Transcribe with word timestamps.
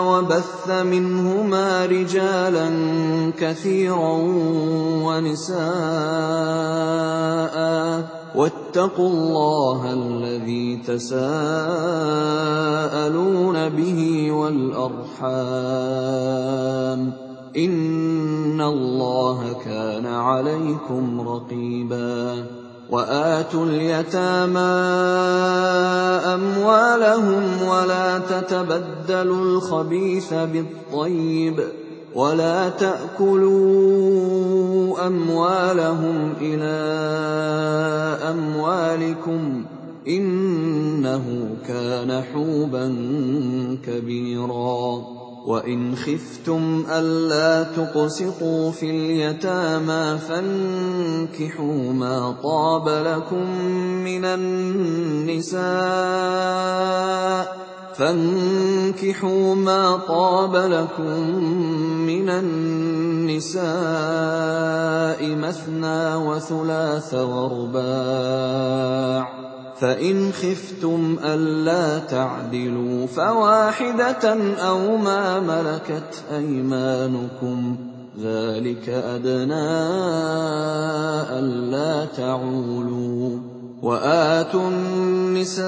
وَبَثَّ 0.00 0.70
مِنْهُمَا 0.70 1.86
رِجَالًا 1.86 2.68
كَثِيرًا 3.38 4.12
وَنِسَاءً 5.02 5.60
ۚ. 8.02 8.04
وَاتَّقُوا 8.36 9.08
اللَّهَ 9.08 9.92
الَّذِي 9.92 10.76
تَسَاءَلُونَ 10.86 11.18
بِهِ 13.68 14.30
وَالْأَرْحَامَ 14.32 15.30
ۚ. 17.10 17.14
إِنَّ 17.56 18.60
اللَّهَ 18.60 19.52
كَانَ 19.64 20.06
عَلَيْكُمْ 20.06 21.20
رَقِيبًا. 21.20 22.65
وَآتُوا 22.90 23.64
الْيَتَامَىٰ 23.66 24.58
أَمْوَالَهُمْ 26.34 27.62
وَلَا 27.68 28.18
تَتَبَدَّلُوا 28.18 29.42
الْخَبِيثَ 29.44 30.34
بِالطَّيِّبِ 30.34 31.60
ۖ 31.60 31.62
وَلَا 32.14 32.68
تَأْكُلُوا 32.68 33.86
أَمْوَالَهُمْ 35.06 36.32
إِلَىٰ 36.40 36.86
أَمْوَالِكُمْ 38.30 39.62
ۚ 39.62 39.66
إِنَّهُ 40.08 41.24
كَانَ 41.68 42.22
حُوبًا 42.22 42.86
كَبِيرًا 43.86 45.02
وَإِنْ 45.46 45.94
خِفْتُمْ 45.96 46.86
أَلَّا 46.90 47.62
تُقْسِطُوا 47.62 48.70
فِي 48.70 48.90
الْيَتَامَىٰ 48.90 50.18
فَانكِحُوا 50.18 51.92
مَا 51.94 52.34
طَابَ 52.42 52.88
لَكُم 52.88 53.46
مِّنَ 62.10 62.28
النِّسَاءِ 62.28 63.60
مَثْنَىٰ 65.34 66.14
وَثُلَاثَ 66.26 67.14
وَرُبَاعَ 67.14 68.42
ۖ 69.24 69.55
فَإِنْ 69.80 70.32
خِفْتُمْ 70.32 71.16
أَلَّا 71.24 71.98
تَعْدِلُوا 71.98 73.06
فَوَاحِدَةً 73.06 74.54
أَوْ 74.68 74.96
مَا 74.96 75.40
مَلَكَتْ 75.40 76.24
أَيْمَانُكُمْ 76.36 77.76
ۚ 77.76 77.78
ذَٰلِكَ 78.20 78.88
أَدْنَىٰ 78.88 79.82
أَلَّا 81.38 82.04
تَعُولُوا 82.16 83.38
وَآتُوا 83.82 84.68
النِّسَاءَ 84.68 85.66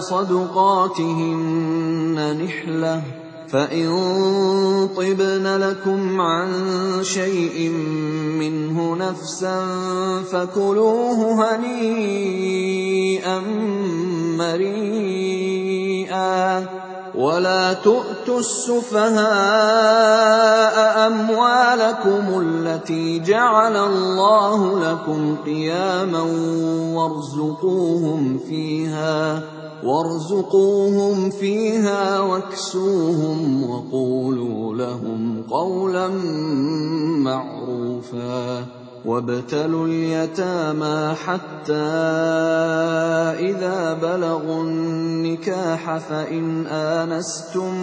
صَدُقَاتِهِنَّ 0.00 1.38
نِحْلَةً 2.44 2.96
ۚ 3.00 3.04
فَإِن 3.52 3.90
طِبْنَ 4.96 5.46
لَكُمْ 5.56 6.20
عَن 6.20 6.50
شَيْءٍ 7.02 7.70
مِّنْهُ 8.38 8.96
نَفْسًا 8.96 9.66
فَكُلُوهُ 10.32 11.18
هَنِيئًا 11.42 13.38
مَّرِيئًا 14.38 15.80
ۚ 16.60 16.64
وَلَا 17.14 17.72
تُؤْتُوا 17.72 18.38
السُّفَهَاءَ 18.38 19.16
أَمْوَالَكُمُ 21.06 22.40
الَّتِي 22.40 23.18
جَعَلَ 23.18 23.76
اللَّهُ 23.76 24.80
لَكُمْ 24.92 25.36
قِيَامًا 25.44 26.22
وَارْزُقُوهُمْ 26.94 28.38
فِيهَا 28.48 29.42
وَاكْسُوهُمْ 32.20 33.70
وَقُولُوا 33.70 34.74
لَهُمْ 34.74 35.42
قَوْلًا 35.50 36.08
مَّعْرُوفًا 37.24 38.66
وَابْتَلُوا 39.04 39.86
الْيَتَامَىٰ 39.86 41.14
حَتَّىٰ 41.24 41.72
إِذَا 43.48 43.94
بَلَغُوا 44.02 44.62
النِّكَاحَ 44.62 45.98
فَإِنْ 45.98 46.66
آنَسْتُم 46.66 47.74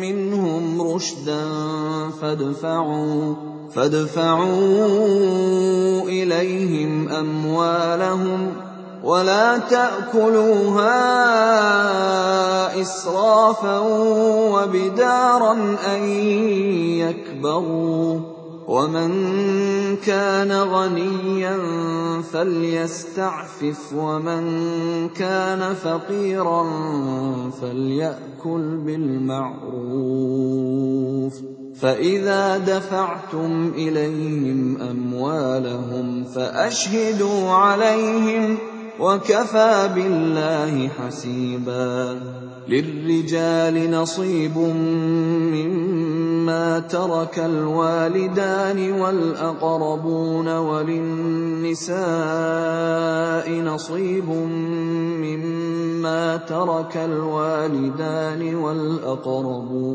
مِّنْهُمْ 0.00 0.82
رُشْدًا 0.82 1.44
فَادْفَعُوا 3.74 4.62
إِلَيْهِمْ 6.08 7.08
أَمْوَالَهُمْ 7.08 8.52
ۖ 8.52 8.63
وَلَا 9.04 9.58
تَأْكُلُوهَا 9.58 10.96
إِسْرَافًا 12.80 13.78
وَبِدَارًا 14.54 15.76
أَن 15.94 16.02
يَكْبَرُوا 17.04 18.18
ۚ. 18.20 18.22
وَمَن 18.68 19.10
كَانَ 19.96 20.52
غَنِيًّا 20.52 21.56
فَلْيَسْتَعْفِفْ 22.32 23.92
ۖ 23.92 23.94
وَمَن 23.96 24.44
كَانَ 25.08 25.74
فَقِيرًا 25.74 26.64
فَلْيَأْكُلْ 27.60 28.76
بِالْمَعْرُوفِ 28.86 30.14
ۚ. 31.34 31.42
فَإِذَا 31.80 32.58
دَفَعْتُمْ 32.58 33.72
إِلَيْهِمْ 33.76 34.78
أَمْوَالَهُمْ 34.90 36.24
فَأَشْهِدُوا 36.24 37.50
عَلَيْهِمْ 37.50 38.56
ۚ 38.56 38.60
وَكَفَىٰ 39.00 39.90
بِاللَّهِ 39.94 40.88
حَسِيبًا 40.88 42.20
لِّلرِّجَالِ 42.68 43.90
نَصِيبٌ 43.90 44.58
مِّمَّا 45.50 46.78
تَرَكَ 46.78 47.38
الْوَالِدَانِ 47.38 48.92
وَالْأَقْرَبُونَ 49.00 50.48
وَلِلنِّسَاءِ 50.48 51.96
نَصِيبٌ 53.50 54.28
مِّمَّا 55.26 56.36
تَرَكَ 56.36 56.96
الْوَالِدَانِ 56.96 58.54
وَالْأَقْرَبُونَ 58.54 59.94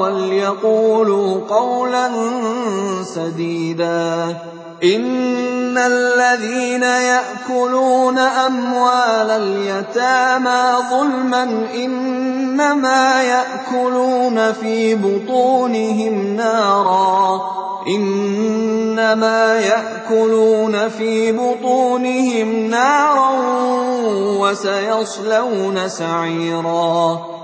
وَلْيَقُولُوا 0.00 1.40
قَوْلًا 1.48 2.10
سَدِيدًا 3.02 4.36
إِنَّ 4.84 5.78
الَّذِينَ 5.78 6.82
يَأْكُلُونَ 6.82 8.18
أَمْوَالَ 8.18 9.30
الْيَتَامَىٰ 9.30 10.74
ظُلْمًا 10.90 11.42
إِنَّمَا 11.74 13.22
يَأْكُلُونَ 13.22 14.52
فِي 14.52 14.94
بُطُونِهِمْ 14.94 16.36
نَارًا 22.70 23.38
ۖ 23.78 23.82
وَسَيَصْلَوْنَ 24.40 25.88
سَعِيرًا 25.88 27.41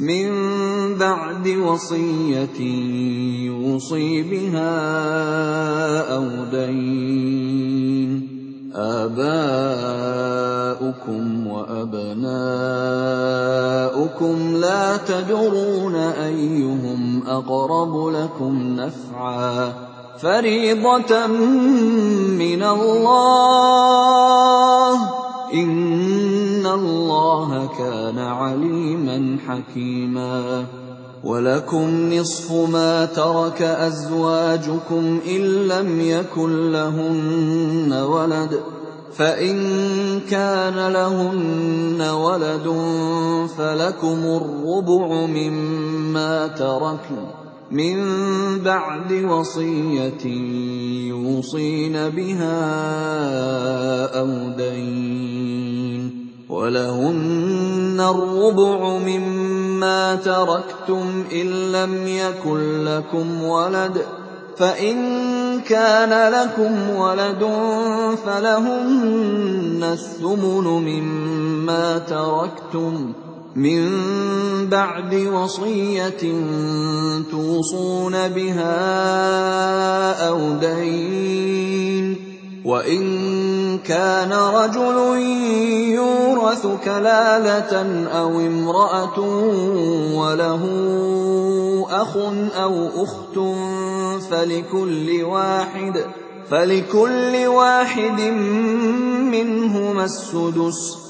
مِن 0.00 0.28
بَعْدِ 0.98 1.48
وَصِيَّةٍ 1.48 2.60
يُوصِي 3.46 4.22
بِهَا 4.22 4.72
أَوْ 6.16 6.24
دَيْنٍ 6.52 8.20
ۗ. 8.20 8.22
آبَاؤُكُمْ 8.76 9.16
وَأَبْنَاؤُكُمْ 11.46 12.16
لَا 14.56 14.96
تَدْرُونَ 14.96 15.94
أَيُّهُمْ 15.94 17.22
أَقْرَبُ 17.26 18.08
لَكُمْ 18.08 18.76
نَفْعًا 18.76 19.68
ۚ. 19.70 19.72
فَرِيضَةً 20.20 21.26
مِّنَ 22.40 22.62
اللَّهِ 22.62 24.14
ۗ. 24.96 25.29
إِنَّ 25.54 26.66
اللَّهَ 26.66 27.68
كَانَ 27.78 28.18
عَلِيمًا 28.18 29.36
حَكِيمًا. 29.48 30.64
وَلَكُمْ 31.24 32.12
نِصْفُ 32.14 32.52
مَا 32.52 33.04
تَرَكَ 33.04 33.62
أَزْوَاجُكُمْ 33.62 35.20
إِن 35.28 35.40
لَّمْ 35.40 36.00
يَكُن 36.00 36.72
لَّهُنَّ 36.72 37.92
وَلَدٌ 37.92 38.54
ۚ 38.54 38.62
فَإِن 39.16 39.56
كَانَ 40.30 40.92
لَهُنَّ 40.92 42.02
وَلَدٌ 42.10 42.66
فَلَكُمُ 43.58 44.18
الرُّبُعُ 44.24 45.26
مِمَّا 45.26 46.46
تَرَكْنَ. 46.46 47.39
مِن 47.70 47.96
بَعْدِ 48.66 49.12
وَصِيَّةٍ 49.12 50.26
يُوصِينَ 51.06 51.92
بِهَا 52.08 52.58
أَوْ 54.18 54.28
دَيْنٍ 54.58 56.10
ۗ 56.10 56.52
وَلَهُنَّ 56.52 58.00
الرُّبُعُ 58.00 58.98
مِمَّا 58.98 60.14
تَرَكْتُمْ 60.14 61.24
إِن 61.32 61.46
لَّمْ 61.72 62.06
يَكُن 62.06 62.84
لَّكُمْ 62.84 63.42
وَلَدٌ 63.42 63.98
ۚ 63.98 64.02
فَإِن 64.58 64.96
كَانَ 65.60 66.32
لَكُمْ 66.32 66.90
وَلَدٌ 66.90 67.42
فَلَهُنَّ 68.26 69.82
الثُّمُنُ 69.92 70.64
مِمَّا 70.66 71.98
تَرَكْتُم 71.98 73.12
مِّن 73.56 73.82
بَعْدِ 74.70 75.14
وَصِيَّةٍ 75.14 76.22
تُوصُونَ 77.30 78.14
بِهَا 78.28 78.78
أَوْ 80.28 80.38
دَيْنٍ 80.60 82.14
ۗ 82.14 82.18
وَإِن 82.66 83.02
كَانَ 83.78 84.32
رَجُلٌ 84.32 85.18
يُورَثُ 85.98 86.66
كَلَالَةً 86.84 87.72
أَوِ 88.06 88.40
امْرَأَةٌ 88.40 89.18
وَلَهُ 90.14 90.62
أَخٌ 91.90 92.16
أَوْ 92.54 92.74
أُخْتٌ 93.02 93.36
فَلِكُلِّ 96.50 97.46
وَاحِدٍ 97.46 98.20
مِّنْهُمَا 99.34 100.04
السُّدُسُ 100.04 100.80
ۚ 100.94 101.09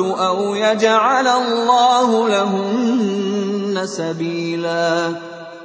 أَوْ 0.00 0.54
يَجْعَلَ 0.54 1.26
اللَّهُ 1.26 2.28
لَهُنَّ 2.28 3.86
سَبِيلًا. 3.86 5.12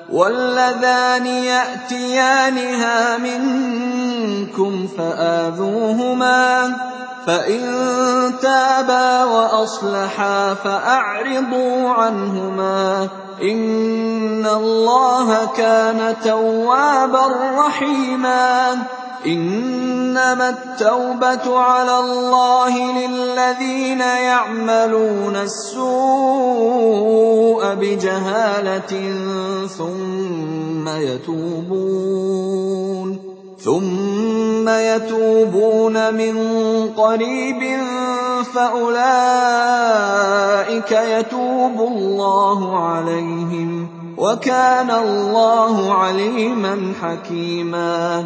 وَاللَّذَانِ 0.09 1.25
يَأْتِيَانِهَا 1.25 3.17
مِنكُمْ 3.17 4.87
فَآذُوهُمَا 4.97 6.67
ۖ 6.67 6.71
فَإِن 7.27 7.61
تَابَا 8.41 9.23
وَأَصْلَحَا 9.23 10.53
فَأَعْرِضُوا 10.53 11.89
عَنْهُمَا 11.89 13.05
ۗ. 13.05 13.09
إِنَّ 13.43 14.45
اللَّهَ 14.45 15.45
كَانَ 15.57 16.15
تَوَّابًا 16.23 17.27
رَّحِيمًا. 17.67 18.77
إِنَّمَا 19.25 20.49
التَّوْبَةُ 20.49 21.57
عَلَى 21.59 21.99
اللَّهِ 21.99 22.73
لِلَّذِينَ 22.91 23.99
يَعْمَلُونَ 23.99 25.35
السُّوءَ 25.35 26.83
بِجَهَالَةٍ 27.75 28.93
ثُمَّ 29.67 30.87
يَتُوبُونَ 30.87 32.37
ثُمَّ 33.59 34.69
يَتُوبُونَ 34.69 36.13
مِن 36.13 36.35
قَرِيبٍ 36.97 37.79
فَأُولَٰئِكَ 38.53 39.01
يَتُوبُ 40.91 41.81
اللَّهُ 41.81 42.77
عَلَيْهِمْ 42.77 43.87
ۗ 43.87 43.89
وَكَانَ 44.17 44.91
اللَّهُ 44.91 45.93
عَلِيمًا 45.93 46.93
حَكِيمًا 47.01 48.25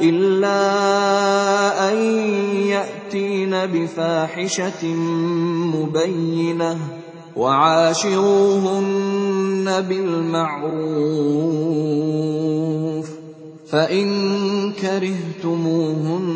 إلا 0.00 0.62
أن 1.92 1.96
يأتين 2.66 3.66
بفاحشة 3.66 4.86
مبينة 5.76 6.78
وعاشروهن 7.36 9.00
بالمعروف 9.88 11.32
فإن 13.68 14.72
كرهتموهن 14.72 16.32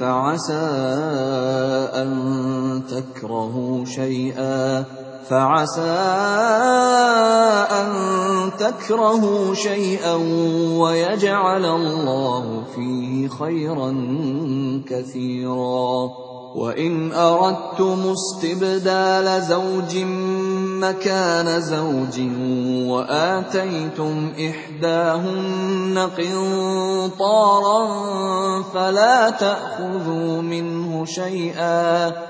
فعسى 0.00 0.68
أن 1.94 2.10
تكرهوا 2.90 3.84
شيئا 3.84 4.84
فعسى 5.30 5.90
أن 7.70 7.90
تكرهوا 8.58 9.54
شيئا 9.54 10.14
ويجعل 10.78 11.64
الله 11.64 12.62
فيه 12.74 13.28
خيرا 13.28 13.90
كثيرا. 14.88 16.10
وإن 16.56 17.12
أردتم 17.12 18.12
استبدال 18.12 19.42
زوج 19.42 19.96
مكان 20.82 21.60
زوج 21.60 22.20
وآتيتم 22.90 24.32
إحداهن 24.50 26.10
قنطارا 26.18 27.88
فلا 28.74 29.30
تأخذوا 29.30 30.42
منه 30.42 31.04
شيئا. 31.04 32.29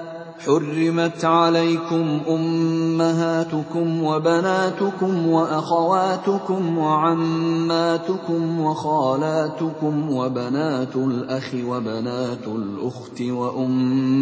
حرمت 0.45 1.25
عليكم 1.25 2.19
أمهاتكم 2.29 4.03
وبناتكم 4.03 5.27
وأخواتكم 5.27 6.77
وعماتكم 6.77 8.61
وخالاتكم 8.61 10.11
وبنات 10.11 10.95
الأخ 10.95 11.55
وبنات 11.65 12.47
الأخت 12.47 13.21
وأمهاتكم 13.21 14.13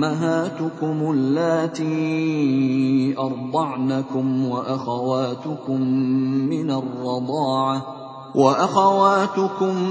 اللاتي 1.12 1.96
أرضعنكم 3.18 4.46
وأخواتكم 4.46 5.82
من 6.50 6.72
الرضاعة 6.72 8.09
وأخواتكم 8.36 9.84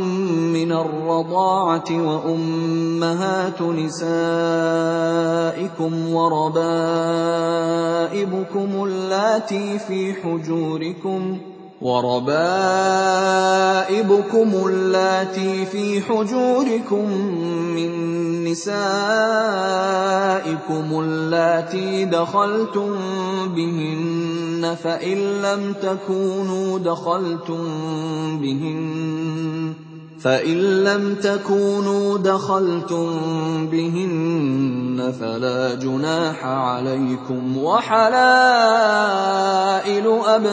من 0.53 0.73
الرضاعة 0.73 1.85
وأمهات 1.91 3.63
نسائكم 3.63 4.13
وربائبكم 6.15 6.69
اللاتي 8.85 9.79
في 9.79 10.15
حجوركم 10.15 11.39
وربائبكم 11.83 12.39
اللاتي 14.67 15.67
في 15.67 16.01
حجوركم 16.01 17.13
من 17.77 17.91
نسائكم 18.45 18.69
اللاتي 21.01 22.05
دخلتم 22.05 22.97
بهن 23.55 24.77
فإن 24.83 25.19
لم 25.43 25.73
تكونوا 25.83 26.79
دخلتم 26.79 27.65
بهن 28.41 29.88
فإن 30.23 30.85
لم 30.85 31.15
تكونوا 31.15 32.19
دخلتم 32.19 33.07
بهن 33.67 35.15
فلا 35.21 35.75
جناح 35.75 36.45
عليكم 36.45 37.59
وحلائل 37.59 38.09
أبنائكم 40.27 40.51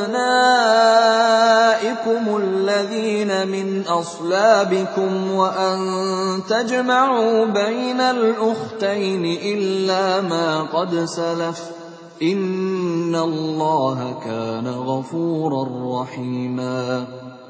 الذين 2.38 3.48
من 3.48 3.84
أصلابكم 3.88 5.32
وأن 5.32 5.80
تجمعوا 6.50 7.46
بين 7.46 8.02
الأختين 8.02 9.26
إلا 9.26 10.22
ما 10.22 10.62
قد 10.62 11.06
سلف 11.06 11.62
إن 12.22 13.16
الله 13.16 14.20
كان 14.26 14.68
غفورا 14.68 16.02
رحيما 16.02 17.06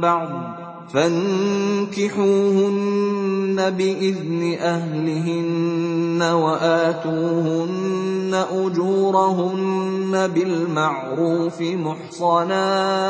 بعض 0.00 0.58
فانكحوهن 0.94 1.98
بإذن 3.70 4.56
أهلهن 4.60 6.22
وآتوهن 6.22 7.78
أجورهن 8.52 10.26
بالمعروف 10.34 11.60
محصنات 11.60 13.08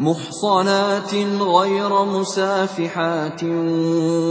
محصنات 0.00 1.14
غير 1.40 2.04
مسافحات 2.04 3.44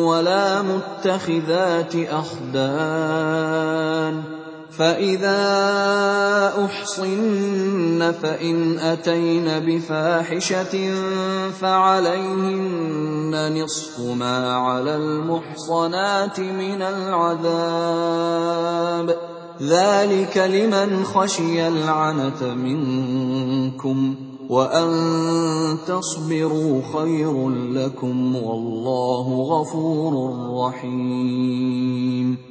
ولا 0.04 0.62
متخذات 0.62 1.96
أخدان. 1.96 3.62
فإذا 4.82 5.44
أحصن 6.66 8.12
فإن 8.12 8.80
أتين 8.80 9.46
بفاحشة 9.46 10.94
فعليهن 11.52 13.34
نصف 13.64 14.00
ما 14.00 14.54
على 14.54 14.96
المحصنات 14.96 16.40
من 16.40 16.82
العذاب 16.82 17.98
ذلك 19.62 20.38
لمن 20.38 21.04
خشي 21.04 21.68
العنت 21.68 22.44
منكم 22.44 24.16
وأن 24.50 24.92
تصبروا 25.88 26.82
خير 26.94 27.50
لكم 27.50 28.36
والله 28.36 29.42
غفور 29.42 30.36
رحيم 30.66 32.51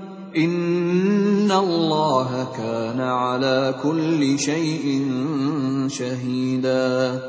إِنَّ 0.37 1.51
اللَّهَ 1.51 2.47
كَانَ 2.57 3.01
عَلَىٰ 3.01 3.73
كُلِّ 3.83 4.39
شَيْءٍ 4.39 4.85
شَهِيدًا 5.87 7.19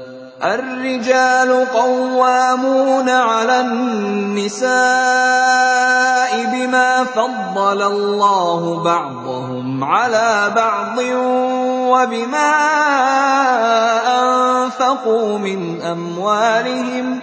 الرِّجَالُ 0.42 1.66
قَوَّامُونَ 1.74 3.08
عَلَى 3.08 3.60
النِّسَاءِ 3.60 4.70
بِمَا 6.54 7.04
فَضَّلَ 7.04 7.82
اللَّهُ 7.82 8.82
بَعْضَهُمْ 8.84 9.84
عَلَىٰ 9.84 10.52
بَعْضٍ 10.56 10.98
وَبِمَا 11.90 12.52
أَنفَقُوا 14.22 15.38
مِنْ 15.38 15.80
أَمْوَالِهِمْ 15.82 17.18
ۚ 17.20 17.22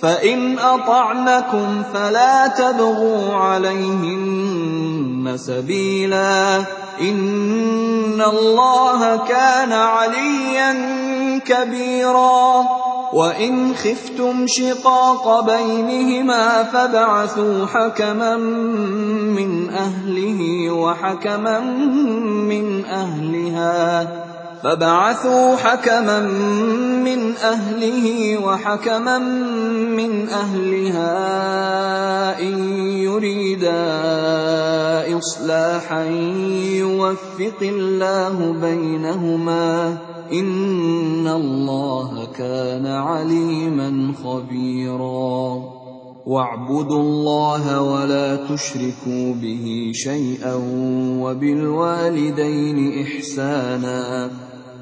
فإن 0.00 0.58
أطعنكم 0.58 1.82
فلا 1.94 2.46
تبغوا 2.46 3.34
عليهن 3.34 5.32
سبيلا. 5.36 6.64
إن 7.00 8.22
الله 8.22 9.16
كان 9.16 9.72
عليا 9.72 10.72
كبيرا. 11.38 12.64
وإن 13.12 13.74
خفتم 13.74 14.46
شقاق 14.46 15.40
بينهما 15.40 16.62
فابعثوا 16.62 17.66
حكما 17.66 18.36
من 18.36 19.70
أهله 19.70 20.70
وحكما 20.70 21.60
من 22.50 22.84
أهلها. 22.84 24.23
فبعثوا 24.64 25.56
حكما 25.56 26.20
من 27.04 27.36
أهله 27.36 28.38
وحكما 28.44 29.18
من 29.98 30.28
أهلها 30.28 31.10
إن 32.40 32.64
يريدا 32.88 33.84
إصلاحا 35.18 36.04
يوفق 36.80 37.60
الله 37.62 38.52
بينهما 38.52 39.98
إن 40.32 41.28
الله 41.28 42.26
كان 42.38 42.86
عليما 42.86 44.12
خبيرا. 44.24 45.62
واعبدوا 46.26 47.00
الله 47.00 47.80
ولا 47.80 48.36
تشركوا 48.36 49.34
به 49.42 49.90
شيئا 49.94 50.54
وبالوالدين 51.20 53.02
إحسانا. 53.02 54.30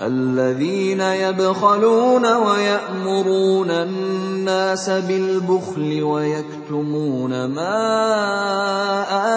الذين 0.00 1.00
يبخلون 1.00 2.26
ويأمرون 2.36 3.70
الناس 3.70 4.90
بالبخل 4.90 6.02
ويكتمون 6.02 7.44
ما 7.44 7.78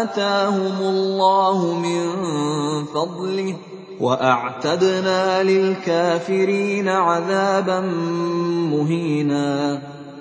آتاهم 0.02 0.78
الله 0.82 1.74
من 1.74 2.06
فضله 2.86 3.56
وأعتدنا 4.00 5.44
للكافرين 5.44 6.90
عذابا 6.90 7.80
مهينا. 8.72 9.82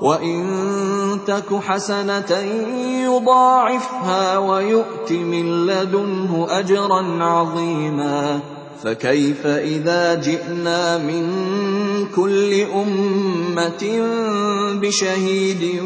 وإن 0.00 1.18
تك 1.26 1.54
حسنة 1.54 2.30
يضاعفها 3.04 4.38
ويؤت 4.38 5.12
من 5.12 5.66
لدنه 5.66 6.46
أجرا 6.50 7.24
عظيما 7.24 8.40
فكيف 8.84 9.46
إذا 9.46 10.14
جئنا 10.14 10.98
من 10.98 11.24
كل 12.16 12.60
أمة 12.60 14.08
بشهيد 14.80 15.82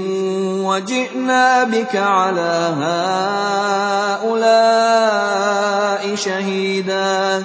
وجئنا 0.65 1.65
بك 1.65 1.97
على 1.97 2.75
هؤلاء 4.23 6.15
شهيدا 6.15 7.45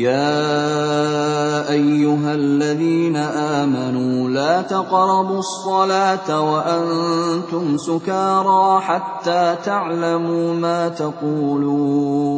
يا 0.00 1.70
أيها 1.70 2.34
الذين 2.34 3.16
آمنوا 3.16 4.28
لا 4.28 4.62
تقربوا 4.62 5.38
الصلاة 5.38 6.40
وأنتم 6.40 7.76
سكارى 7.76 8.80
حتى 8.80 9.56
تعلموا 9.64 10.54
ما 10.54 10.88
تقولون 10.88 12.30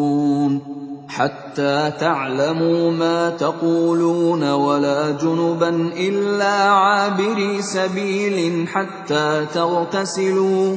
حتى 1.08 1.92
تعلموا 2.00 2.90
ما 2.90 3.30
تقولون 3.30 4.52
ولا 4.52 5.10
جنبا 5.10 5.68
إلا 5.96 6.52
عابري 6.70 7.62
سبيل 7.62 8.68
حتى 8.68 9.46
تغتسلوا 9.54 10.76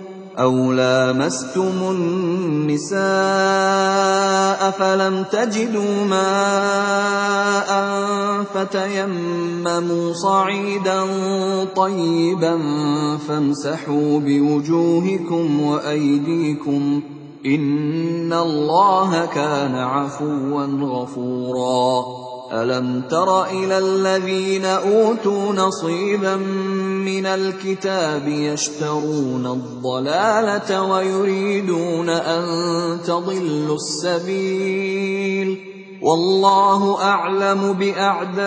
أو 0.41 0.71
لامستم 0.71 1.91
النساء 1.91 3.01
فلم 4.71 5.23
تجدوا 5.31 6.03
ماء 6.09 7.71
فتيمموا 8.53 10.13
صعيدا 10.13 11.03
طيبا 11.75 12.59
فامسحوا 13.27 14.19
بوجوهكم 14.19 15.61
وأيديكم 15.61 17.01
إن 17.45 18.33
الله 18.33 19.25
كان 19.25 19.75
عفوا 19.75 20.65
غفورا 20.65 22.05
ألم 22.51 23.01
تر 23.09 23.45
إلى 23.45 23.77
الذين 23.77 24.65
أوتوا 24.65 25.53
نصيبا 25.53 26.35
من 27.05 27.25
الكتاب 27.25 28.27
يشترون 28.27 29.45
الضلالة 29.45 30.83
ويريدون 30.83 32.09
أن 32.09 32.43
تضلوا 33.05 33.75
السبيل 33.75 35.57
والله 36.01 37.03
أعلم 37.03 37.73
بأعدائكم 37.73 38.41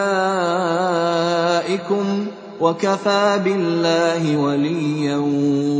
وكفى 2.60 3.40
بالله 3.44 4.36
وليا 4.38 5.16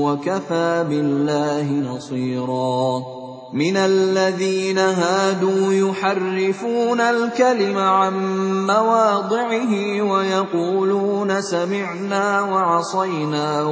وكفى 0.00 0.84
بالله 0.88 1.72
نصيرا 1.72 3.23
مِنَ 3.54 3.76
الَّذِينَ 3.76 4.78
هَادُوا 4.78 5.72
يُحَرِّفُونَ 5.72 7.00
الْكَلِمَ 7.00 7.78
عَن 7.78 8.14
مَّوَاضِعِهِ 8.66 10.02
وَيَقُولُونَ 10.02 11.40
سَمِعْنَا 11.40 12.40
وَعَصَيْنَا 12.42 13.62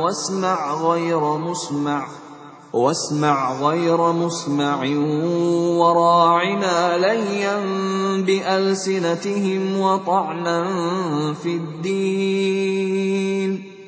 وَاسْمَعْ 2.72 3.54
غَيْرَ 3.58 4.12
مُسْمَعٍ 4.12 4.78
وَرَاعِنَا 5.82 6.98
لَيًّا 6.98 7.56
بِأَلْسِنَتِهِمْ 8.22 9.80
وَطَعْنًا 9.80 10.64
فِي 11.42 11.56
الدِّينِ. 11.58 12.92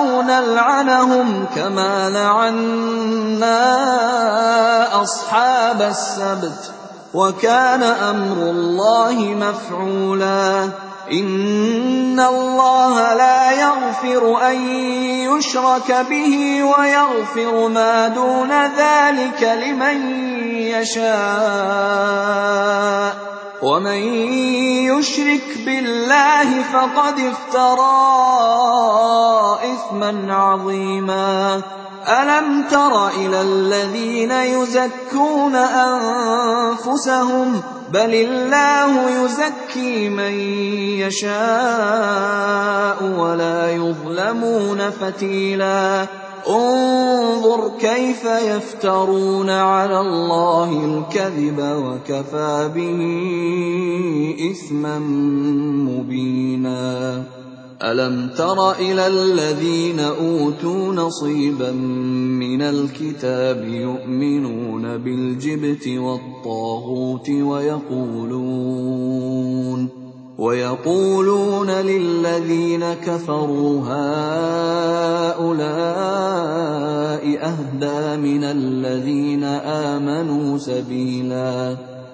أَوْ 0.00 0.22
نَلْعَنَهُمْ 0.22 1.46
كَمَا 1.56 2.10
لَعَنَّا 2.10 3.56
أَصْحَابَ 5.02 5.82
السَّبْتِ 5.82 6.60
ۚ 6.64 6.70
وَكَانَ 7.14 7.82
أَمْرُ 7.82 8.50
اللَّهِ 8.50 9.14
مَفْعُولًا. 9.14 10.68
إِنَّ 11.12 12.20
اللَّهَ 12.20 13.14
لَا 13.14 13.50
يَغْفِرُ 13.52 14.22
أَن 14.50 14.56
يُشْرَكَ 15.26 16.06
بِهِ 16.10 16.64
وَيَغْفِرُ 16.64 17.68
مَا 17.68 18.08
دُونَ 18.08 18.52
ذَٰلِكَ 18.66 19.42
لِمَن 19.42 19.98
يَشَاءُ 20.70 21.10
ۚ 23.14 23.16
وَمَن 23.62 24.02
يُشْرِكْ 24.88 25.46
بِاللَّهِ 25.66 26.62
فَقَدِ 26.72 27.20
افْتَرَىٰ 27.20 27.90
إِثْمًا 29.74 30.34
عَظِيمًا 30.34 31.62
أَلَمْ 32.08 32.62
تَرَ 32.70 33.08
إِلَى 33.08 33.40
الَّذِينَ 33.40 34.30
يُزَكُّونَ 34.30 35.54
أَنفُسَهُم 35.54 37.60
ۚ؟ 37.60 37.62
بَلِ 37.92 38.14
اللَّهُ 38.14 39.24
يُزَكِّي 39.24 40.08
مَن 40.08 40.32
يَشَاءُ 41.00 43.04
وَلَا 43.18 43.70
يُظْلَمُونَ 43.70 44.90
فَتِيلًا. 44.90 46.06
انظُرْ 46.48 47.70
كَيْفَ 47.80 48.24
يَفْتَرُونَ 48.24 49.50
عَلَى 49.50 50.00
اللَّهِ 50.00 50.70
الْكَذِبَ 50.84 51.58
وَكَفَىٰ 51.58 52.70
بِهِ 52.74 53.00
إِثْمًا 54.52 54.98
مُّبِينًا. 55.88 57.39
أَلَمْ 57.82 58.28
تَرَ 58.36 58.72
إِلَى 58.72 59.06
الَّذِينَ 59.06 60.00
أُوتُوا 60.00 60.92
نَصِيبًا 60.94 61.70
مِّنَ 61.72 62.62
الْكِتَابِ 62.62 63.64
يُؤْمِنُونَ 63.64 64.98
بِالْجِبْتِ 64.98 65.88
وَالطَّاغُوتِ 65.88 67.30
وَيَقُولُونَ 70.38 71.70
لِلَّذِينَ 71.70 72.84
كَفَرُوا 72.94 73.80
هَٰؤُلَاءِ 73.80 75.40
أَهْدَىٰ 77.48 78.16
مِنَ 78.16 78.44
الَّذِينَ 78.44 79.44
آمَنُوا 79.44 80.58
سَبِيلًا 80.58 81.76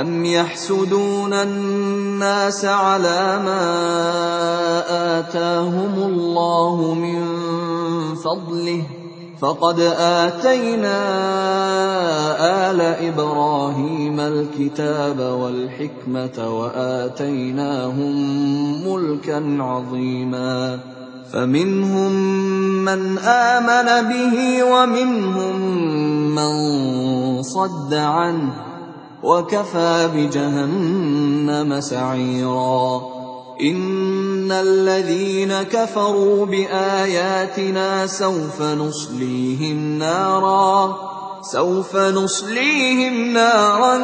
أَمْ 0.00 0.24
يَحْسُدُونَ 0.24 1.32
النَّاسَ 1.32 2.64
عَلَىٰ 2.64 3.40
مَا 3.44 3.64
آتَاهُمُ 5.18 5.94
اللَّهُ 6.02 6.94
مِن 6.94 7.20
فَضْلِهِ 8.14 8.82
ۖ 8.82 8.86
فَقَدْ 9.40 9.80
آتَيْنَا 9.98 10.98
آلَ 12.70 12.80
إِبْرَاهِيمَ 12.80 14.20
الْكِتَابَ 14.20 15.18
وَالْحِكْمَةَ 15.20 16.58
وَآتَيْنَاهُم 16.58 18.14
مُّلْكًا 18.88 19.56
عَظِيمًا 19.62 20.80
فَمِنْهُم 21.32 22.12
مَّنْ 22.84 23.18
آمَنَ 23.18 23.88
بِهِ 24.10 24.64
وَمِنْهُم 24.64 25.56
مَّن 26.34 26.52
صَدَّ 27.42 27.94
عَنْهُ 27.94 28.50
ۚ 28.50 28.73
وَكَفَىٰ 29.24 30.08
بِجَهَنَّمَ 30.14 31.80
سَعِيرًا. 31.80 33.02
إِنَّ 33.60 34.52
الَّذِينَ 34.52 35.62
كَفَرُوا 35.62 36.46
بِآيَاتِنَا 36.46 38.06
سَوْفَ 38.06 38.62
نُصْلِيهِمْ 41.96 43.32
نَارًا. 43.32 43.96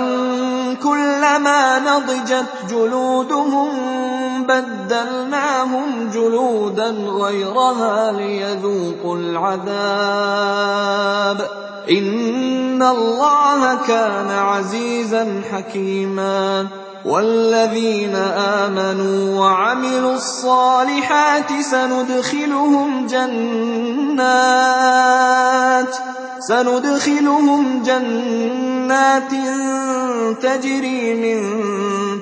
كُلَّمَا 0.82 1.78
نَضِجَتْ 1.78 2.46
جُلُودُهُم 2.70 3.70
بَدَّلْنَاهُمْ 4.46 6.10
جُلُودًا 6.14 6.90
غَيْرَهَا 7.22 8.12
لِيَذُوقُوا 8.12 9.16
الْعَذَابَ 9.16 11.38
ۗ. 11.38 11.42
إِنَّ 11.90 12.82
اللَّهَ 12.82 13.86
كَانَ 13.86 14.30
عَزِيزًا 14.30 15.42
حَكِيمًا 15.52 16.66
وَالَّذِينَ 17.04 18.14
آمَنُوا 18.14 19.40
وَعَمِلُوا 19.40 20.14
الصَّالِحَاتِ 20.14 21.52
سَنُدْخِلُهُمْ 21.60 23.06
جَنَّاتٍ 23.06 24.20
تَجْرِي 30.42 31.14
مِن 31.14 31.40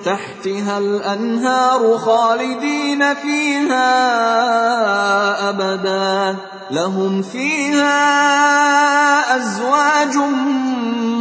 تَحْتِهَا 0.02 0.78
الْأَنْهَارُ 0.78 1.98
خَالِدِينَ 1.98 3.14
فِيهَا 3.14 3.88
أَبَدًا 5.50 6.33
ۖ. 6.33 6.37
لَّهُمْ 6.70 7.22
فِيهَا 7.22 7.96
أَزْوَاجٌ 9.37 10.16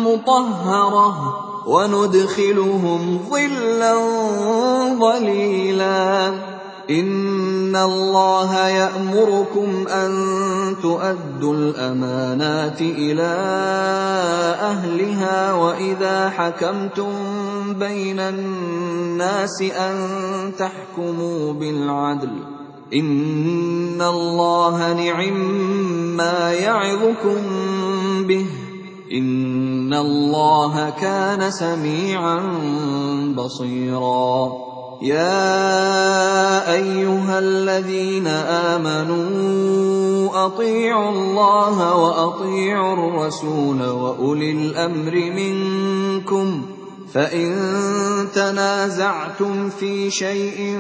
مُّطَهَّرَةٌ 0.05 1.11
ۖ 1.13 1.67
وَنُدْخِلُهُمْ 1.67 3.19
ظِلًّا 3.31 3.93
ظَلِيلًا. 4.99 6.56
إِنَّ 6.89 7.75
اللَّهَ 7.75 8.67
يَأْمُرُكُمْ 8.67 9.87
أَن 9.87 10.11
تُؤَدُّوا 10.81 11.53
الْأَمَانَاتِ 11.53 12.81
إِلَىٰ 12.81 13.35
أَهْلِهَا 14.71 15.53
وَإِذَا 15.53 16.29
حَكَمْتُم 16.29 17.11
بَيْنَ 17.79 18.19
النَّاسِ 18.19 19.61
أَن 19.61 19.95
تَحْكُمُوا 20.59 21.53
بِالْعَدْلِ 21.53 22.29
ۚ 22.29 22.93
إِنَّ 22.93 24.01
اللَّهَ 24.01 24.93
نِعِمَّا 24.93 26.53
يَعِظُكُم 26.53 27.39
بِهِ 28.27 28.45
ۗ 28.47 29.13
إِنَّ 29.13 29.93
اللَّهَ 29.93 30.89
كَانَ 30.89 31.51
سَمِيعًا 31.51 32.39
بَصِيرًا 33.35 34.76
يَا 35.01 36.73
أَيُّهَا 36.73 37.39
الَّذِينَ 37.39 38.27
آمَنُوا 38.73 40.45
أَطِيعُوا 40.45 41.09
اللَّهَ 41.11 41.95
وَأَطِيعُوا 41.95 42.93
الرَّسُولَ 42.93 43.81
وَأُولِي 43.81 44.51
الْأَمْرِ 44.51 45.13
مِنكُمْ 45.13 46.61
ۖ 46.61 46.65
فَإِن 47.13 47.53
تَنَازَعْتُمْ 48.33 49.69
فِي 49.69 50.09
شَيْءٍ 50.09 50.77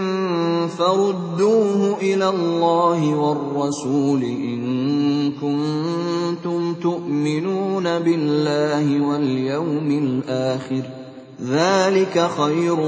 فَرُدُّوهُ 0.77 1.97
إِلَى 2.01 2.29
اللَّهِ 2.29 3.15
وَالرَّسُولِ 3.15 4.23
إِن 4.23 5.31
كُنتُمْ 5.41 6.73
تُؤْمِنُونَ 6.73 7.83
بِاللَّهِ 7.99 9.01
وَالْيَوْمِ 9.07 9.91
الْآخِرِ 9.91 10.81
ۚ 10.81 10.96
ذَٰلِكَ 11.43 12.29
خَيْرٌ 12.37 12.79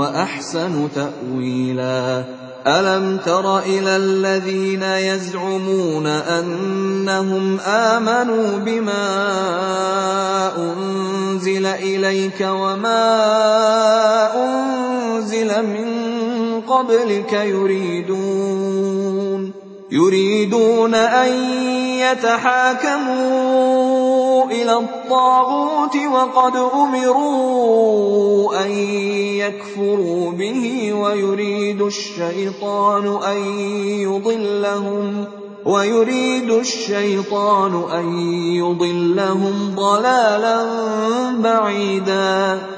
وَأَحْسَنُ 0.00 0.88
تَأْوِيلًا 0.94 2.24
أَلَمْ 2.66 3.18
تَرَ 3.26 3.58
إِلَى 3.58 3.96
الَّذِينَ 3.96 4.82
يَزْعُمُونَ 4.82 6.06
أَنَّهُمْ 6.06 7.60
آمَنُوا 7.60 8.58
بِمَا 8.58 9.04
أُنزِلَ 10.56 11.66
إِلَيْكَ 11.66 12.40
وَمَا 12.40 13.04
أُنزِلَ 14.44 15.66
مِن 15.66 15.88
قَبْلِكَ 16.60 17.32
يُرِيدُونَ 17.32 19.27
يُرِيدُونَ 19.92 20.94
أَن 20.94 21.32
يَتَحَاكَمُوا 22.00 23.58
إِلَى 24.44 24.72
الطَّاغُوتِ 24.72 25.96
وَقَدْ 25.96 26.56
أُمِرُوا 26.56 28.64
أَن 28.64 28.70
يَكْفُرُوا 29.40 30.32
بِهِ 30.32 30.92
وَيُرِيدُ 30.92 31.82
الشَّيْطَانُ 36.52 37.84
أَن 37.92 38.18
يُضِلَّهُمْ 38.60 39.74
ضَلَالًا 39.76 40.58
بَعِيدًا 41.40 42.77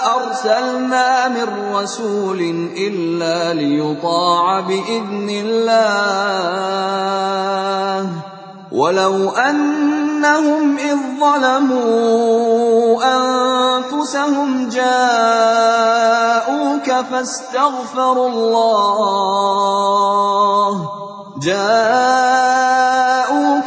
أَرْسَلْنَا 0.31 1.27
مِن 1.27 1.75
رَّسُولٍ 1.75 2.39
إِلَّا 2.77 3.53
لِيُطَاعَ 3.53 4.59
بِإِذْنِ 4.59 5.29
اللَّهِ 5.43 6.87
ۚ. 8.07 8.09
وَلَوْ 8.71 9.29
أَنَّهُمْ 9.29 10.77
إِذ 10.77 10.97
ظَّلَمُوا 11.19 13.03
أَنفُسَهُمْ 13.03 14.69
جَاءُوكَ 14.69 16.91
فَاسْتَغْفَرُوا 17.11 18.29
اللَّهَ. 18.29 19.81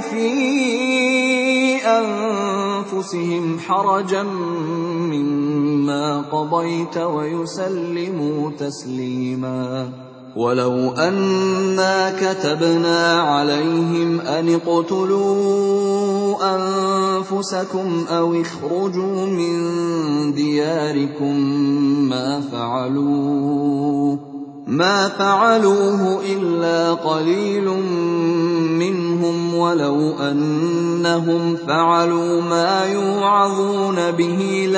فِي 0.00 0.30
أَنفُسِهِمْ 1.82 3.58
حَرَجًا 3.58 4.22
مِّمَّا 4.22 6.20
قَضَيْتَ 6.20 6.96
وَيُسَلِّمُوا 6.96 8.50
تَسْلِيمًا. 8.50 9.92
وَلَوْ 10.36 10.94
أَنَّا 10.94 12.14
كَتَبْنَا 12.20 13.20
عَلَيْهِمْ 13.20 14.20
أَنِ 14.20 14.54
اقْتُلُوا 14.54 16.36
أَنفُسَكُمْ 16.54 18.04
أَوِ 18.10 18.34
اخْرُجُوا 18.40 19.26
مِن 19.26 19.54
دِيَارِكُم 20.32 21.34
مَّا 22.06 22.40
فَعَلُوهُ 22.40 24.27
إِلَّا 26.20 26.92
قَلِيلٌ 26.94 27.64
مِّنْهُمْ 28.76 29.52
ۖ 29.52 29.54
وَلَوْ 29.54 30.18
أَنَّهُمْ 30.20 31.56
فَعَلُوا 31.66 32.42
مَا 32.42 32.84
يُوعَظُونَ 32.84 34.10
بِهِ 34.10 34.68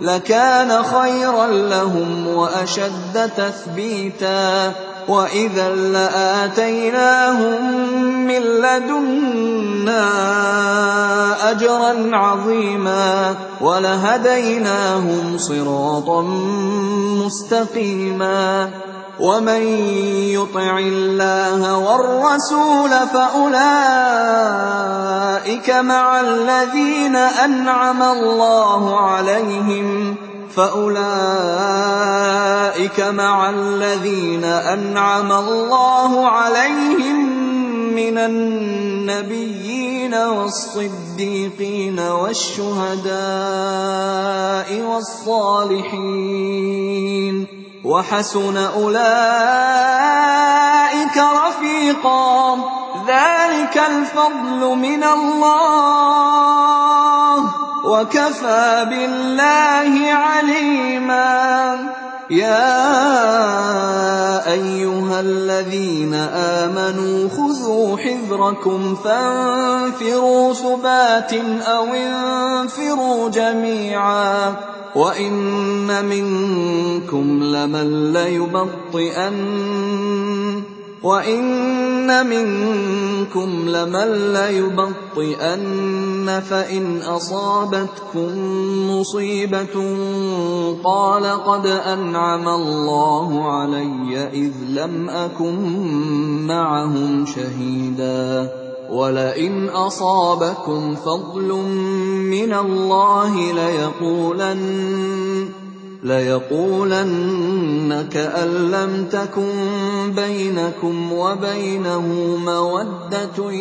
لَكَانَ 0.00 0.82
خَيْرًا 0.82 1.46
لَّهُمْ 1.50 2.26
وَأَشَدَّ 2.28 3.30
تَثْبِيتًا 3.36 4.70
ۚ. 4.70 4.93
وَإِذًا 5.08 5.68
لَّآتَيْنَاهُم 5.68 7.58
مِّن 8.26 8.42
لَّدُنَّا 8.42 10.04
أَجْرًا 11.50 12.16
عَظِيمًا 12.16 13.34
وَلَهَدَيْنَاهُمْ 13.60 15.38
صِرَاطًا 15.38 16.22
مُّسْتَقِيمًا 17.24 18.70
وَمَن 19.20 19.62
يُطِعِ 20.34 20.78
اللَّهَ 20.78 21.78
وَالرَّسُولَ 21.78 22.90
فَأُولَٰئِكَ 30.56 31.00
مَعَ 33.00 33.50
الَّذِينَ 33.50 34.44
أَنْعَمَ 34.44 35.32
اللَّهُ 35.32 36.26
عَلَيْهِم 36.28 37.18
مِّنَ 37.94 38.18
النَّبِيِّينَ 38.18 40.14
وَالصِّدِّيقِينَ 40.14 41.98
وَالشُّهَدَاءِ 42.00 43.10
وَالصَّالِحِينَ 44.86 45.96
ۚ 47.46 47.48
وَحَسُنَ 47.86 48.56
أُولَٰئِكَ 48.56 49.06
رَفِيقًا 51.18 52.56
ۚ 52.56 52.60
ذَٰلِكَ 53.06 53.80
الْفَضْلُ 53.90 54.76
مِنَ 54.76 55.04
اللَّهِ 55.04 56.54
ۚ 57.40 57.44
وَكَفَىٰ 57.84 58.84
بِاللَّهِ 58.90 60.12
عَلِيمًا. 60.12 61.78
يَا 62.30 62.92
أَيُّهَا 64.52 65.20
الَّذِينَ 65.20 66.14
آمَنُوا 66.14 67.28
خُذُوا 67.28 67.96
حِذْرَكُمْ 67.96 68.94
فَانفِرُوا 68.94 70.54
ثُبَاتٍ 70.54 71.32
أَوِ 71.68 71.86
انفِرُوا 71.94 73.28
جَمِيعًا. 73.28 74.54
وَإِنَّ 74.94 76.04
مِنكُمْ 76.04 77.42
لَمَن 77.42 78.12
لَّيُبَطِّئَنَّ 78.12 80.73
وَإِنَّ 81.04 82.08
مِنكُمْ 82.08 83.68
لَمَن 83.68 84.08
لَّيُبَطِّئَنَّ 84.32 86.40
فَإِنْ 86.48 87.02
أَصَابَتْكُم 87.02 88.28
مُّصِيبَةٌ 88.90 89.76
قَالَ 90.84 91.24
قَدْ 91.44 91.66
أَنْعَمَ 91.66 92.48
اللَّهُ 92.48 93.52
عَلَيَّ 93.52 94.28
إِذْ 94.32 94.52
لَمْ 94.68 95.10
أَكُن 95.10 95.54
مَّعَهُمْ 96.48 97.26
شَهِيدًا 97.26 98.48
وَلَئِنْ 98.90 99.68
أَصَابَكُمْ 99.68 100.94
فَضْلٌ 100.94 101.48
مِّنَ 102.32 102.52
اللَّهِ 102.52 103.52
لَيَقُولَنَّ 103.52 105.63
لَيَقُولَنَّ 106.04 108.08
كَأَن 108.12 108.70
لَّمْ 108.70 109.06
تَكُن 109.12 109.52
بَيْنَكُمْ 110.16 111.12
وَبَيْنَهُ 111.12 112.36
مَوَدَّةٌ. 112.44 113.52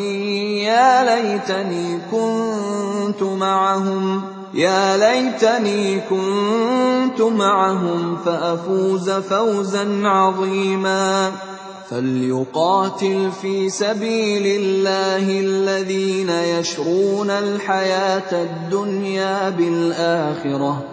يَا 0.64 1.04
لَيْتَنِي 1.04 2.00
كُنتُ 2.12 3.24
مَعَهُمْ 3.24 4.22
يَا 4.54 4.98
لَيْتَنِي 4.98 6.00
كُنتُ 6.00 7.22
مَعَهُمْ 7.22 8.18
فَأَفُوزَ 8.26 9.10
فَوْزًا 9.10 10.08
عَظِيمًا. 10.08 11.32
فَلْيُقَاتِلْ 11.90 13.30
فِي 13.42 13.70
سَبِيلِ 13.70 14.62
اللَّهِ 14.62 15.40
الَّذِينَ 15.40 16.30
يَشْرُونَ 16.30 17.30
الْحَيَاةَ 17.30 18.32
الدُّنْيَا 18.32 19.50
بِالْآخِرَةِ. 19.50 20.93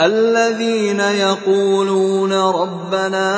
الَّذِينَ 0.00 1.00
يَقُولُونَ 1.00 2.32
رَبَّنَا 2.32 3.28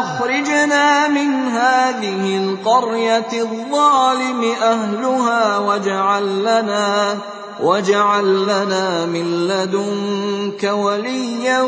أَخْرِجْنَا 0.00 1.08
مِنْ 1.08 1.30
هَٰذِهِ 1.48 2.24
الْقَرْيَةِ 2.36 3.32
الظَّالِمِ 3.32 4.42
أَهْلُهَا 4.62 5.58
وَاجْعَل 7.62 8.46
لَّنَا 8.46 9.06
مِن 9.06 9.48
لَّدُنكَ 9.48 10.62
وَلِيًّا 10.64 11.60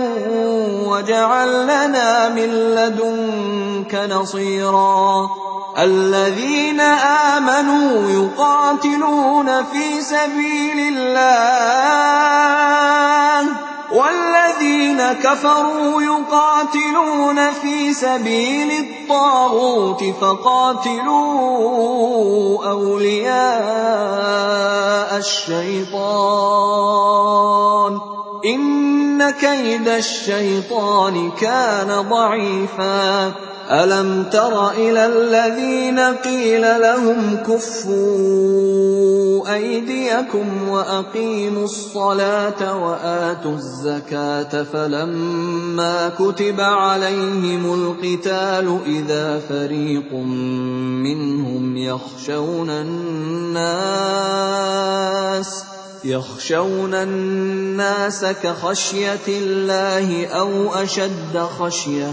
وَاجْعَل 0.86 1.66
لَّنَا 1.66 2.28
مِن 2.28 2.50
لَّدُنكَ 2.74 3.94
نَصِيرًا 3.94 5.28
الَّذِينَ 5.78 6.80
آمَنُوا 6.80 8.10
يُقَاتِلُونَ 8.10 9.64
فِي 9.64 10.02
سَبِيلِ 10.02 10.96
اللَّهِ 10.96 12.32
وَالَّذِينَ 13.92 15.12
كَفَرُوا 15.12 16.02
يُقَاتِلُونَ 16.02 17.50
فِي 17.52 17.94
سَبِيلِ 17.94 18.70
الطَّاغُوتِ 18.70 20.04
فَقَاتِلُوا 20.20 21.16
أَوْلِيَاءَ 22.70 23.32
الشَّيْطَانِ 25.16 26.02
ۖ. 27.98 28.02
إِنَّ 28.46 29.30
كَيْدَ 29.30 29.88
الشَّيْطَانِ 29.88 31.30
كَانَ 31.30 32.08
ضَعِيفًا. 32.10 33.32
أَلَمْ 33.70 34.24
تَرَ 34.32 34.70
إِلَى 34.70 35.06
الَّذِينَ 35.06 35.98
قِيلَ 35.98 36.60
لَهُمْ 36.62 37.36
كُفُّوا 37.46 38.62
أَيْدِيَكُمْ 39.54 40.68
وَأَقِيمُوا 40.68 41.64
الصَّلَاةَ 41.64 42.84
وَآتُوا 42.84 43.54
الزَّكَاةَ 43.54 44.62
فَلَمَّا 44.64 46.08
كُتِبَ 46.18 46.60
عَلَيْهِمُ 46.60 47.74
الْقِتَالُ 47.74 48.78
إِذَا 48.86 49.38
فَرِيقٌ 49.48 50.12
مِّنْهُمْ 51.06 51.76
يَخْشَوْنَ 51.76 52.70
النَّاسَ 52.70 53.72
يَخْشَوْنَ 56.04 56.94
النَّاسَ 56.94 58.24
كَخَشْيَةِ 58.24 59.26
اللَّهِ 59.28 60.26
أَوْ 60.26 60.74
أَشَدَّ 60.74 61.38
خَشْيَةً 61.58 62.12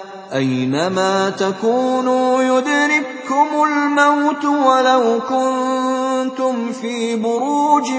أَيْنَمَا 0.35 1.29
تَكُونُوا 1.29 2.41
يُدْرِككُّمُ 2.43 3.47
الْمَوْتُ 3.63 4.45
وَلَوْ 4.45 5.19
كُنتُمْ 5.29 6.71
فِي 6.71 7.15
بُرُوجٍ 7.15 7.91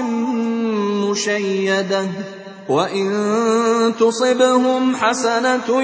مُّشَيَّدَةٍ 1.05 2.01
ۗ 2.03 2.07
وَإِن 2.69 3.93
تُصِبْهُمْ 3.99 4.95
حَسَنَةٌ 4.95 5.81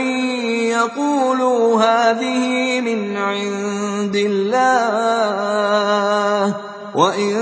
يَقُولُوا 0.73 1.81
هَٰذِهِ 1.83 2.81
مِنْ 2.81 3.17
عِندِ 3.17 4.15
اللَّهِ 4.15 5.29
ۖ 6.51 6.55
وَإِن 6.95 7.35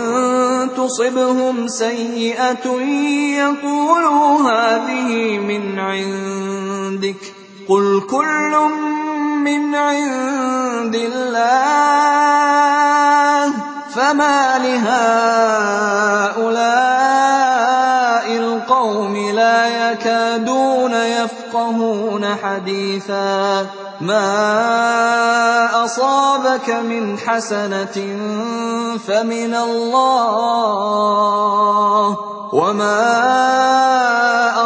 تُصِبْهُمْ 0.77 1.67
سَيِّئَةٌ 1.67 2.65
يَقُولُوا 3.39 4.27
هَٰذِهِ 4.51 5.37
مِنْ 5.39 5.79
عِندِكَ 5.79 7.21
ۚ 7.23 7.36
قُلْ 7.70 8.07
كُلٌّ 8.07 8.53
مِّنْ 9.43 9.76
عِندِ 9.76 10.95
اللَّهِ 10.95 11.47
فَمَالِ 13.95 14.65
هَٰؤُلَاءِ 14.88 15.28
الْقَوْمِ 18.38 19.15
لَا 19.36 19.91
يَكَادُونَ 19.91 20.93
يَفْقَهُونَ 20.93 22.26
حَدِيثًا 22.43 23.68
مَا 24.01 25.84
أَصَابَكَ 25.84 26.70
مِنْ 26.70 27.18
حَسَنَةٍ 27.20 27.97
فَمِنَ 29.07 29.53
اللَّهِ 29.55 30.78
وَمَا 32.53 32.97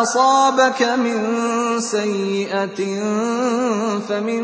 أَصَابَكَ 0.01 0.81
مِن 0.81 1.19
سَيِّئَةٍ 1.79 2.81
فَمِن 4.09 4.43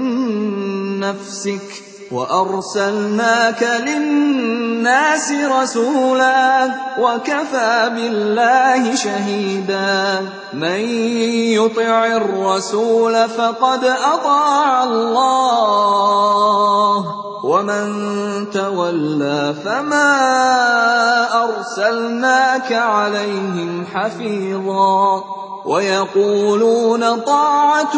نَّفْسِكَ 1.00 1.62
ۚ 1.74 1.87
وَأَرْسَلْنَاكَ 2.12 3.64
لِلنَّاسِ 3.64 5.32
رَسُولًا 5.32 6.68
ۚ 6.68 6.72
وَكَفَىٰ 7.00 7.90
بِاللَّهِ 7.90 8.96
شَهِيدًا. 8.96 10.30
مَّن 10.54 10.80
يُطِعِ 11.54 12.06
الرَّسُولَ 12.06 13.30
فَقَدْ 13.30 13.84
أَطَاعَ 13.84 14.84
اللَّهَ 14.84 15.86
ۖ. 17.02 17.06
وَمَن 17.44 17.88
تَوَلَّىٰ 18.50 19.56
فَمَا 19.66 20.14
أَرْسَلْنَاكَ 21.44 22.74
عَلَيْهِمْ 22.74 23.86
حَفِيظًا. 23.94 25.24
ويقولون 25.68 27.20
طاعة 27.20 27.94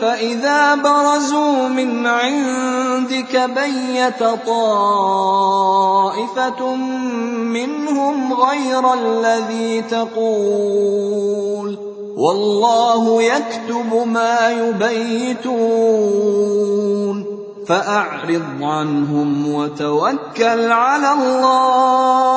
فإذا 0.00 0.74
برزوا 0.74 1.68
من 1.68 2.06
عندك 2.06 3.50
بيت 3.54 4.24
طائفة 4.46 5.56
منهم 7.36 8.32
غير 8.32 8.94
الذي 8.94 9.82
تقول 9.82 11.78
والله 12.16 13.22
يكتب 13.22 14.06
ما 14.06 14.50
يبيتون 14.50 15.82
فأعرض 17.68 18.62
عنهم 18.62 19.54
وتوكل 19.54 20.72
على 20.72 21.12
الله 21.12 22.32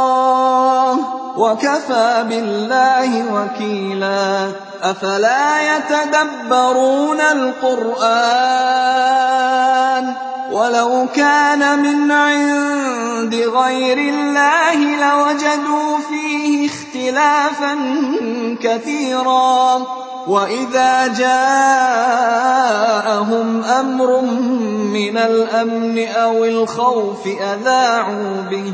وَكَفَىٰ 1.37 2.23
بِاللَّهِ 2.29 3.33
وَكِيلًا 3.33 4.51
أَفَلَا 4.83 5.75
يَتَدَبَّرُونَ 5.75 7.21
الْقُرْآنَ 7.21 8.05
ۚ 10.13 10.17
وَلَوْ 10.51 11.07
كَانَ 11.15 11.79
مِنْ 11.79 12.11
عِندِ 12.11 13.35
غَيْرِ 13.35 13.97
اللَّهِ 13.97 14.75
لَوَجَدُوا 14.75 15.97
فِيهِ 16.09 16.69
اخْتِلَافًا 16.69 17.75
كَثِيرًا 18.63 19.83
وَإِذَا 20.27 21.07
جَاءَهُمْ 21.07 22.33
أَمْرٌ 23.63 24.21
مِّنَ 24.95 25.17
الْأَمْنِ 25.17 26.07
أَوِ 26.07 26.43
الْخَوْفِ 26.45 27.27
أَذَاعُوا 27.27 28.41
بِهِ 28.51 28.73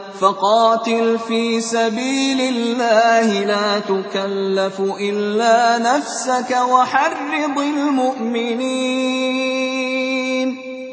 فَقَاتِلْ 0.21 1.19
فِي 1.27 1.61
سَبِيلِ 1.61 2.41
اللَّهِ 2.41 3.45
لَا 3.45 3.79
تُكَلَّفُ 3.79 4.81
إِلَّا 4.81 5.77
نَفْسَكَ 5.77 6.57
وَحَرِّضِ 6.69 7.57
الْمُؤْمِنِينَ. 7.57 8.61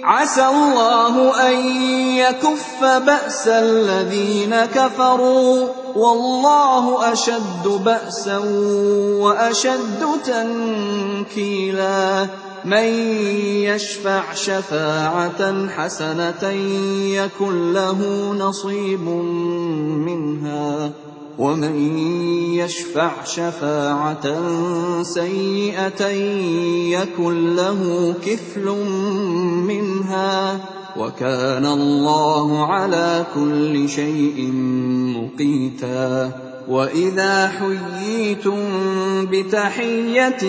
عَسَى 0.04 0.46
اللَّهُ 0.46 1.48
أَن 1.48 1.54
يَكُفَّ 2.16 2.84
بَأْسَ 2.84 3.48
الَّذِينَ 3.48 4.64
كَفَرُوا 4.64 5.66
ۚ. 5.66 5.70
وَاللَّهُ 5.96 7.12
أَشَدُّ 7.12 7.66
بَأْسًا 7.84 8.38
وَأَشَدُّ 9.20 10.06
تَنكِيلًا. 10.24 12.26
مَن 12.68 12.88
يَشْفَعْ 13.64 14.34
شَفَاعَةً 14.34 15.68
حَسَنَةً 15.68 16.44
يَكُن 17.16 17.72
لَّهُ 17.72 18.00
نَصِيبٌ 18.38 19.00
مِّنْهَا 20.08 20.92
وَمَن 21.38 21.76
يَشْفَعْ 22.60 23.24
شَفَاعَةً 23.24 24.26
سَيِّئَةً 25.02 26.02
يَكُن 26.96 27.56
لَّهُ 27.56 27.80
كِفْلٌ 28.26 28.66
مِّنْهَا 29.70 30.56
ۗ 30.56 30.60
وَكَانَ 31.00 31.66
اللَّهُ 31.66 32.48
عَلَىٰ 32.66 33.26
كُلِّ 33.34 33.88
شَيْءٍ 33.88 34.50
مُّقِيتًا. 35.16 36.57
وَإِذَا 36.68 37.48
حُيِّيتُم 37.48 38.60
بِتَحِيَّةٍ 39.32 40.44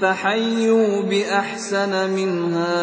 فَحَيُّوا 0.00 1.02
بِأَحْسَنَ 1.02 2.10
مِنْهَا 2.10 2.76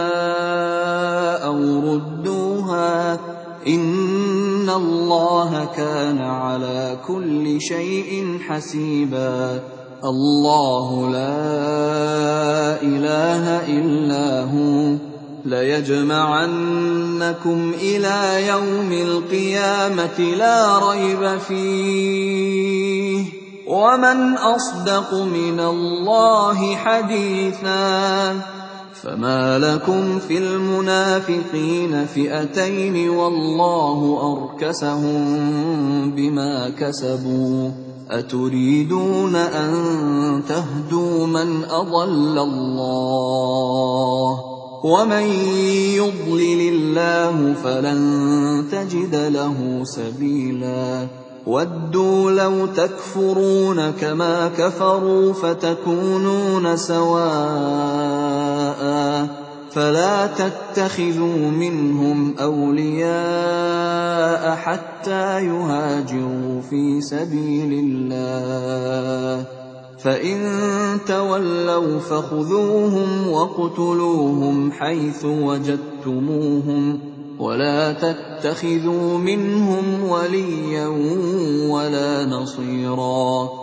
أَوْ 1.45 1.57
رُدُّوهَا 1.93 3.15
ۗ 3.15 3.19
إِنَّ 3.67 4.69
اللَّهَ 4.69 5.65
كَانَ 5.77 6.17
عَلَىٰ 6.17 6.97
كُلِّ 7.07 7.61
شَيْءٍ 7.61 8.37
حَسِيبًا 8.47 9.59
اللَّهُ 10.03 11.09
لَا 11.09 12.81
إِلَٰهَ 12.81 13.45
إِلَّا 13.69 14.43
هُوَ 14.49 15.12
لَيَجْمَعَنَّكُمْ 15.45 16.91
إِلَىٰ 17.81 18.47
يَوْمِ 18.47 18.91
الْقِيَامَةِ 18.91 20.19
لَا 20.19 20.79
رَيْبَ 20.89 21.37
فِيهِ 21.47 23.23
ۗ 23.23 23.27
وَمَنْ 23.67 24.37
أَصْدَقُ 24.37 25.13
مِنَ 25.13 25.59
اللَّهِ 25.59 26.75
حَدِيثًا 26.75 28.39
فَمَا 29.03 29.59
لَكُمْ 29.59 30.19
فِي 30.19 30.37
الْمُنَافِقِينَ 30.37 32.05
فِئَتَيْنِ 32.05 33.09
وَاللَّهُ 33.09 33.99
أَرْكَسَهُم 34.31 35.23
بِمَا 36.15 36.69
كَسَبُوا 36.69 37.69
ۚ 37.69 37.73
أَتُرِيدُونَ 38.11 39.35
أَن 39.35 39.73
تَهْدُوا 40.47 41.27
مَنْ 41.27 41.63
أَضَلَّ 41.69 42.39
اللَّهُ 42.39 44.37
ۖ 44.49 44.52
وَمَن 44.83 45.23
يُضْلِلِ 45.95 46.61
اللَّهُ 46.75 47.53
فَلَن 47.63 48.01
تَجِدَ 48.71 49.15
لَهُ 49.15 49.81
سَبِيلًا 49.83 51.07
وَدُّوا 51.47 52.31
لَوْ 52.31 52.65
تَكْفُرُونَ 52.65 53.91
كَمَا 53.91 54.47
كَفَرُوا 54.57 55.33
فَتَكُونُونَ 55.33 56.77
سَوَاءً 56.77 57.23
ۖ 59.25 59.29
فَلَا 59.71 60.27
تَتَّخِذُوا 60.27 61.37
مِنْهُمْ 61.51 62.35
أَوْلِيَاءَ 62.39 63.05
حَتَّىٰ 64.55 65.39
يُهَاجِرُوا 65.47 66.61
فِي 66.69 67.01
سَبِيلِ 67.01 67.71
اللَّهِ 67.85 69.43
ۚ 69.43 69.62
فَإِن 70.03 70.39
تَوَلَّوْا 71.07 71.99
فَخُذُوهُمْ 71.99 73.27
وَاقْتُلُوهُمْ 73.27 74.71
حَيْثُ 74.71 75.25
وَجَدتُّمُوهُمْ 75.25 76.93
ۖ 76.97 76.99
وَلَا 77.41 77.93
تَتَّخِذُوا 77.93 79.17
مِنْهُمْ 79.17 80.03
وَلِيًّا 80.09 80.87
وَلَا 81.71 82.25
نَصِيرًا 82.25 83.62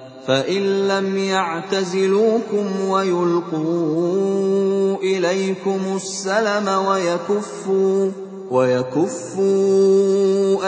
فَإِن 0.27 0.87
لَّمْ 0.87 1.17
يَعْتَزِلُوكُمْ 1.17 2.65
وَيُلْقُوا 2.87 3.61
إِلَيْكُمُ 5.03 5.79
السَّلَمَ 5.95 6.67
وَيَكُفُّوا 8.51 9.71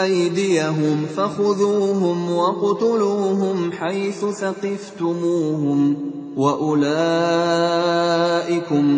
أَيْدِيَهُمْ 0.04 1.06
فَخُذُوهُمْ 1.16 2.30
وَاقْتُلُوهُمْ 2.30 3.72
حَيْثُ 3.72 4.24
ثَقِفْتُمُوهُمْ 4.24 5.94
ۚ 5.94 5.96
وَأُولَٰئِكُمْ 6.36 6.92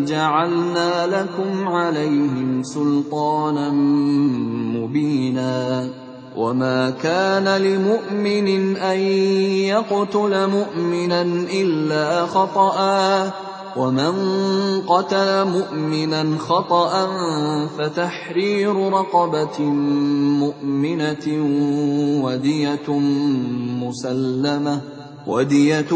جَعَلْنَا 0.05 1.07
لَكُمْ 1.07 1.69
عَلَيْهِمْ 1.69 2.63
سُلْطَانًا 2.63 3.71
مُّبِينًا 4.81 6.06
وما 6.37 6.91
كان 6.91 7.49
لمؤمن 7.49 8.77
ان 8.77 8.99
يقتل 9.73 10.47
مؤمنا 10.47 11.23
الا 11.53 12.27
خطا 12.27 13.33
ومن 13.77 14.15
قتل 14.89 15.45
مؤمنا 15.45 16.39
خطا 16.39 17.07
فتحرير 17.79 18.77
رقبه 18.93 19.61
مؤمنه 20.41 21.27
وديه 22.25 22.89
مسلمه 23.81 24.96
ودية 25.27 25.93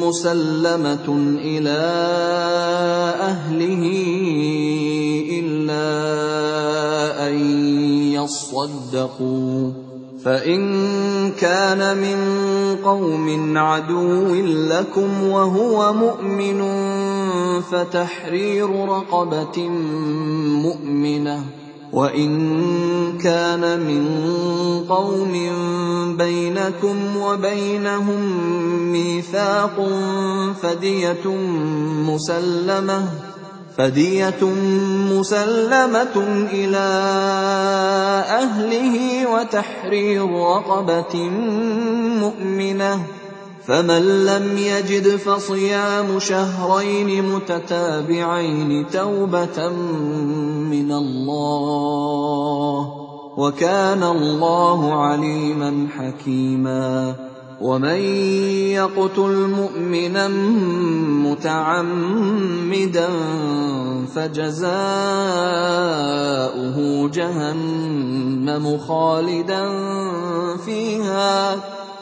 مسلمة 0.00 1.08
إلى 1.38 1.80
أهله 3.20 3.84
إلا 5.40 5.86
أن 7.28 7.34
يصدقوا. 8.12 9.70
فإن 10.24 10.60
كان 11.30 11.98
من 11.98 12.18
قوم 12.84 13.58
عدو 13.58 14.34
لكم 14.44 15.28
وهو 15.28 15.92
مؤمن 15.92 16.60
فتحرير 17.60 18.70
رقبة 18.88 19.68
مؤمنة. 20.62 21.59
وإن 21.92 23.18
كان 23.18 23.80
من 23.80 24.04
قوم 24.88 25.32
بينكم 26.16 27.16
وبينهم 27.16 28.22
ميثاق 28.92 29.88
فدية 30.62 31.26
مسلمة 32.06 33.08
فدية 33.78 34.44
مسلمة 35.10 36.16
إلى 36.52 36.88
أهله 38.28 39.26
وتحرير 39.26 40.30
رقبة 40.30 41.16
مؤمنة 42.20 43.19
فمن 43.70 44.26
لم 44.26 44.58
يجد 44.58 45.16
فصيام 45.16 46.18
شهرين 46.18 47.24
متتابعين 47.24 48.86
توبة 48.92 49.68
من 50.70 50.92
الله 50.92 52.92
وكان 53.36 54.02
الله 54.02 54.94
عليما 54.94 55.86
حكيما 55.98 57.14
ومن 57.60 58.00
يقتل 58.74 59.50
مؤمنا 59.56 60.28
متعمدا 61.30 63.08
فجزاؤه 64.14 64.68
جهنم 67.08 68.78
خالدا 68.78 69.68
فيها 70.56 71.56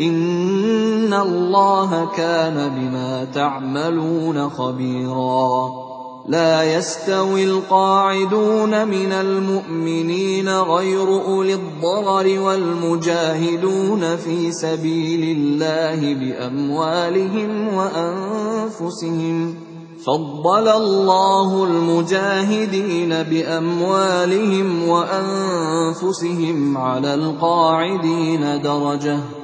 إن 0.00 1.14
الله 1.14 2.08
كان 2.16 2.54
بما 2.54 3.26
تعملون 3.34 4.48
خبيرا. 4.48 5.70
لا 6.28 6.76
يستوي 6.76 7.44
القاعدون 7.44 8.88
من 8.88 9.12
المؤمنين 9.12 10.48
غير 10.48 11.08
أولي 11.08 11.54
الضرر 11.54 12.40
والمجاهدون 12.40 14.16
في 14.16 14.52
سبيل 14.52 15.36
الله 15.38 16.14
بأموالهم 16.14 17.74
وأنفسهم. 17.74 19.54
فضل 20.06 20.68
الله 20.68 21.64
المجاهدين 21.64 23.22
بأموالهم 23.22 24.88
وأنفسهم 24.88 26.78
على 26.78 27.14
القاعدين 27.14 28.62
درجةً. 28.62 29.43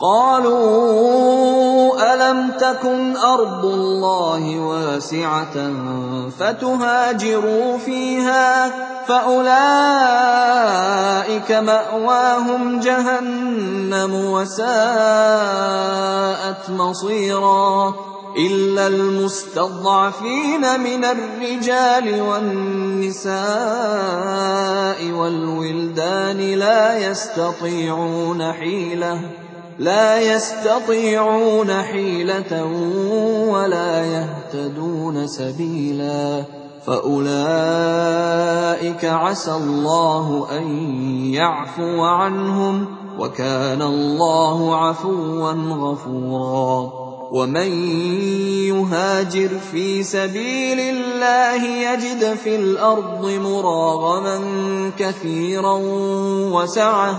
قالوا 0.00 1.58
ألم 2.14 2.50
تكن 2.50 3.16
أرض 3.16 3.64
الله 3.64 4.58
واسعة 4.58 5.72
فتهاجروا 6.38 7.78
فيها 7.78 8.72
فأولئك 9.06 9.52
مأواهم 11.52 12.80
جهنم 12.80 14.14
وساءت 14.14 14.68
مصيرا 16.70 17.94
إلا 18.36 18.86
المستضعفين 18.86 20.80
من 20.80 21.04
الرجال 21.04 22.20
والنساء 22.20 23.38
والولدان 25.10 26.36
لا 26.36 26.98
يستطيعون 27.10 28.52
حيلة 28.52 29.20
لا 29.78 30.20
يستطيعون 30.34 31.72
حيلة 31.72 32.64
ولا 33.48 34.04
يهتدون 34.04 35.26
سبيلا 35.26 36.44
فأولئك 36.86 37.34
عسى 39.04 39.52
الله 39.52 40.46
أن 40.58 40.66
يعفو 41.34 42.00
عنهم 42.00 42.86
وكان 43.18 43.82
الله 43.82 44.76
عفوا 44.76 45.52
غفورا 45.52 46.92
ومن 47.32 47.90
يهاجر 48.66 49.48
في 49.72 50.02
سبيل 50.02 50.80
الله 50.80 51.64
يجد 51.64 52.34
في 52.34 52.56
الأرض 52.56 53.30
مراغما 53.44 54.40
كثيرا 54.98 55.78
وسعه 56.52 57.18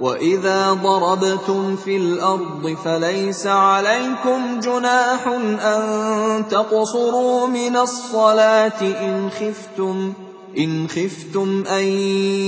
وَإِذَا 0.00 0.72
ضَرَبْتُمْ 0.72 1.76
فِي 1.76 1.96
الْأَرْضِ 1.96 2.76
فَلَيْسَ 2.84 3.46
عَلَيْكُمْ 3.46 4.60
جُنَاحٌ 4.60 5.28
أَن 5.60 6.48
تَقْصُرُوا 6.48 7.46
مِنَ 7.46 7.76
الصَّلَاةِ 7.76 8.80
إِنْ 8.80 9.30
خِفْتُمْ 9.30 10.12
إن 10.58 10.88
خفتم 10.88 11.64
أن 11.66 11.84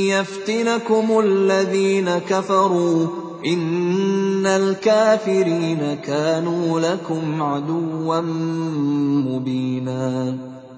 يفتنكم 0.09 1.21
الذين 1.21 2.19
كفروا 2.19 3.07
إن 3.47 4.47
الكافرين 4.47 5.99
كانوا 6.05 6.81
لكم 6.81 7.43
عدوا 7.43 8.21
مبينا 9.29 10.37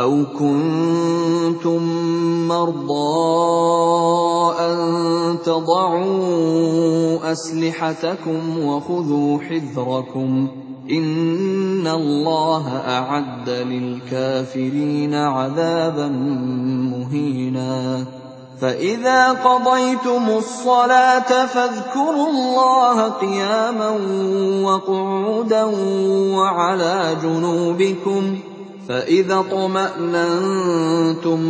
أَوْ 0.00 0.24
كُنتُم 0.38 1.82
مَّرْضَىٰ 2.48 3.84
أَن 4.60 4.78
تَضَعُوا 5.44 7.32
أَسْلِحَتَكُمْ 7.32 8.64
وَخُذُوا 8.64 9.38
حِذْرَكُمْ 9.40 10.46
ۗ 10.46 10.50
إِنَّ 10.92 11.86
اللَّهَ 11.86 12.64
أَعَدَّ 12.88 13.50
لِلْكَافِرِينَ 13.50 15.14
عَذَابًا 15.14 16.08
مُّهِينًا 16.96 18.04
فَإِذَا 18.60 19.32
قَضَيْتُمُ 19.32 20.24
الصَّلَاةَ 20.38 21.46
فَاذْكُرُوا 21.46 22.28
اللَّهَ 22.30 23.08
قِيَامًا 23.08 23.90
وَقُعُودًا 24.64 25.64
وَعَلَىٰ 26.36 27.16
جُنُوبِكُمْ 27.22 28.36
ۚ 28.36 28.49
فَإِذَا 28.90 29.38
اطْمَأْنَنتُمْ 29.40 30.74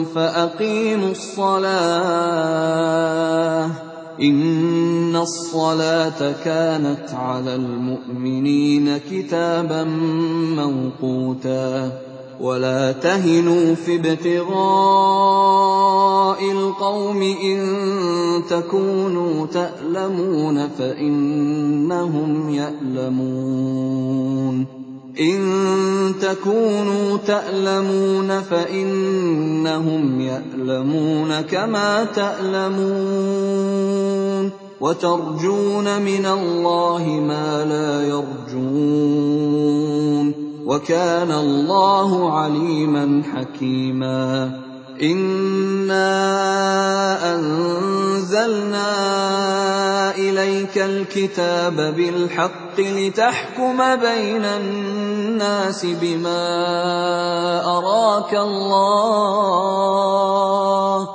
فَأَقِيمُوا 0.04 1.10
الصَّلَاةَ 1.10 1.68
ۚ 3.68 3.72
إِنَّ 4.22 5.16
الصَّلَاةَ 5.16 6.32
كَانَتْ 6.44 7.10
عَلَى 7.14 7.54
الْمُؤْمِنِينَ 7.54 8.98
كِتَابًا 9.10 9.84
مَّوْقُوتًا 10.60 11.92
وَلَا 12.40 12.92
تَهِنُوا 12.92 13.74
فِي 13.74 13.96
ابْتِغَاءِ 13.96 14.50
الْقَوْمِ 16.52 17.22
إِن 17.22 17.60
تَكُونُوا 18.50 19.46
تَأْلَمُونَ 19.46 20.68
فَإِنَّهُمْ 20.68 22.50
يَأْلَمُونَ 22.50 24.00
إِن 25.20 26.14
تَكُونُوا 26.20 27.16
تَأْلَمُونَ 27.26 28.40
فَإِنَّهُمْ 28.40 30.20
يَأْلَمُونَ 30.20 31.40
كَمَا 31.40 32.04
تَأْلَمُونَ 32.04 33.40
وَتَرْجُونَ 34.80 36.02
مِنَ 36.02 36.26
اللَّهِ 36.26 37.04
مَا 37.04 37.64
لَا 37.64 38.08
يَرْجُونَ 38.08 39.20
وَكَانَ 40.66 41.32
اللَّهُ 41.32 42.32
عَلِيمًا 42.38 43.22
حَكِيمًا 43.34 44.60
إِنَّا 45.02 46.10
أَنزَلْنَا 47.34 48.90
إِلَيْكَ 50.16 50.78
الْكِتَابَ 50.78 51.76
بِالْحَقِّ 51.96 52.78
لِتَحْكُمَ 52.78 53.96
بَيْنَ 53.96 54.44
النَّاسِ 54.44 55.09
بِمَا 55.84 56.44
أَرَاكَ 57.64 58.34
اللَّهُ 58.34 59.76
ۚ 61.06 61.08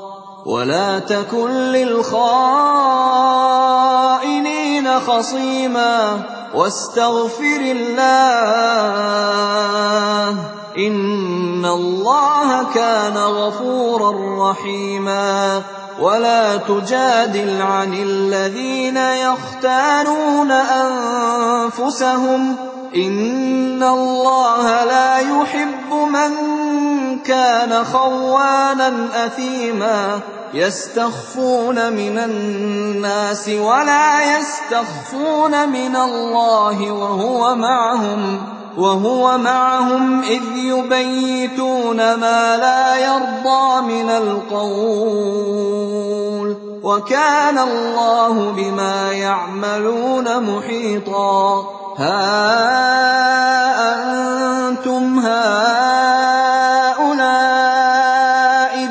وَلَا 0.45 0.99
تَكُن 0.99 1.51
لِّلْخَائِنِينَ 1.71 2.59
خَصِيمًا 4.99 6.19
وَاسْتَغْفِرِ 6.55 7.59
اللَّهَ 7.77 8.73
ۖ 10.33 10.37
إِنَّ 10.77 11.65
اللَّهَ 11.65 12.63
كَانَ 12.73 13.17
غَفُورًا 13.17 14.11
رَّحِيمًا 14.51 15.61
وَلَا 15.99 16.55
تُجَادِلْ 16.57 17.61
عَنِ 17.61 17.93
الَّذِينَ 17.93 18.97
يَخْتَانُونَ 18.97 20.51
أَنفُسَهُمْ 20.51 22.55
ۚ 22.55 22.57
إِنَّ 22.95 23.83
اللَّهَ 23.83 24.83
لَا 24.83 25.17
يُحِبُّ 25.19 25.91
مَن 25.91 26.31
كَانَ 27.19 27.83
خَوَّانًا 27.83 29.09
أَثِيمًا 29.25 30.19
يَسْتَخْفُونَ 30.53 31.93
مِنَ 31.93 32.17
النَّاسِ 32.17 33.49
وَلَا 33.49 34.37
يَسْتَخْفُونَ 34.37 35.69
مِنَ 35.69 35.95
اللَّهِ 35.95 36.91
وَهُوَ 38.77 39.37
مَعَهُمْ 39.37 40.21
إِذْ 40.23 40.43
يُبَيِّتُونَ 40.55 41.97
مَا 41.97 42.57
لَا 42.57 42.95
يَرْضَىٰ 42.95 43.81
مِنَ 43.81 44.09
الْقَوْلِ 44.09 45.35
ۚ 46.55 46.57
وَكَانَ 46.85 47.57
اللَّهُ 47.57 48.51
بِمَا 48.51 49.11
يَعْمَلُونَ 49.11 50.43
مُحِيطًا 50.43 51.84
هَا 51.97 53.55
أَنتُمْ 54.67 55.19
هَٰؤُلَاءِ 55.19 55.55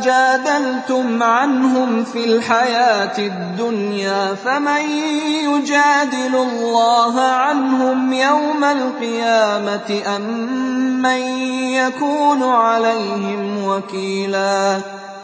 جَادَلْتُمْ 0.01 1.23
عَنْهُمْ 1.23 2.05
فِي 2.05 2.25
الْحَيَاةِ 2.25 3.19
الدُّنْيَا 3.19 4.35
فَمَن 4.35 4.81
يُجَادِلُ 5.45 6.35
اللَّهَ 6.35 7.21
عَنْهُمْ 7.21 8.13
يَوْمَ 8.13 8.65
الْقِيَامَةِ 8.65 10.03
أَم 10.17 10.23
مَّن 11.03 11.21
يَكُونُ 11.77 12.43
عَلَيْهِمْ 12.43 13.65
وَكِيلًا 13.65 14.81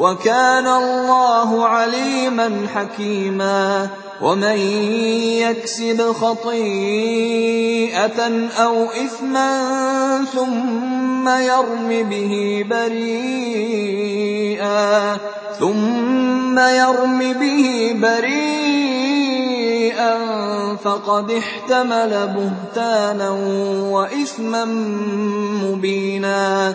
وَكَانَ 0.00 0.66
اللَّهُ 0.66 1.66
عَلِيمًا 1.66 2.66
حَكِيمًا 2.74 3.88
ومن 4.22 4.58
يكسب 5.44 6.12
خطيئة 6.12 7.00
أو 8.58 8.84
إثما 8.84 9.50
ثم 10.32 11.28
يرم 11.28 11.88
به 12.08 12.64
بريئا 12.70 14.00
ثم 15.58 16.58
يرم 16.58 17.18
به 17.32 17.92
بريئا 18.02 19.60
فقد 20.84 21.30
احتمل 21.30 22.28
بهتانا 22.36 23.30
وإثما 23.90 24.64
مبينا 25.64 26.74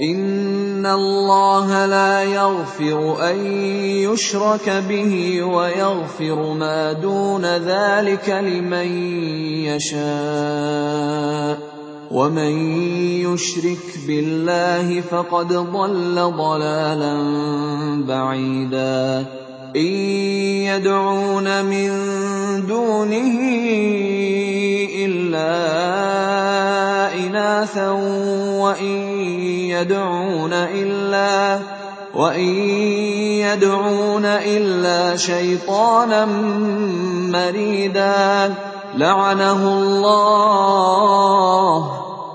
إن 0.00 0.86
الله 0.86 1.86
لا 1.86 2.22
يغفر 2.22 3.30
أن 3.30 3.46
يشرك 4.10 4.70
به 4.88 5.42
ويغفر 5.42 6.52
ما 6.52 6.92
دون 6.92 7.44
ذلك 7.44 8.28
لمن 8.28 8.88
يشاء 9.70 11.58
ومن 12.10 12.76
يشرك 13.26 13.98
بالله 14.06 15.00
فقد 15.00 15.52
ضل 15.52 16.14
ضلالا 16.14 17.14
بعيدا 18.08 19.43
إن 19.76 19.92
يدعون 20.70 21.64
من 21.64 21.90
دونه 22.66 23.38
إلا 25.04 25.54
إناثا 27.14 27.90
وإن 32.14 32.48
يدعون 33.42 34.24
إلا 34.24 35.16
شيطانا 35.16 36.24
مريدا 37.34 38.54
لعنه 38.94 39.68
الله 39.78 40.44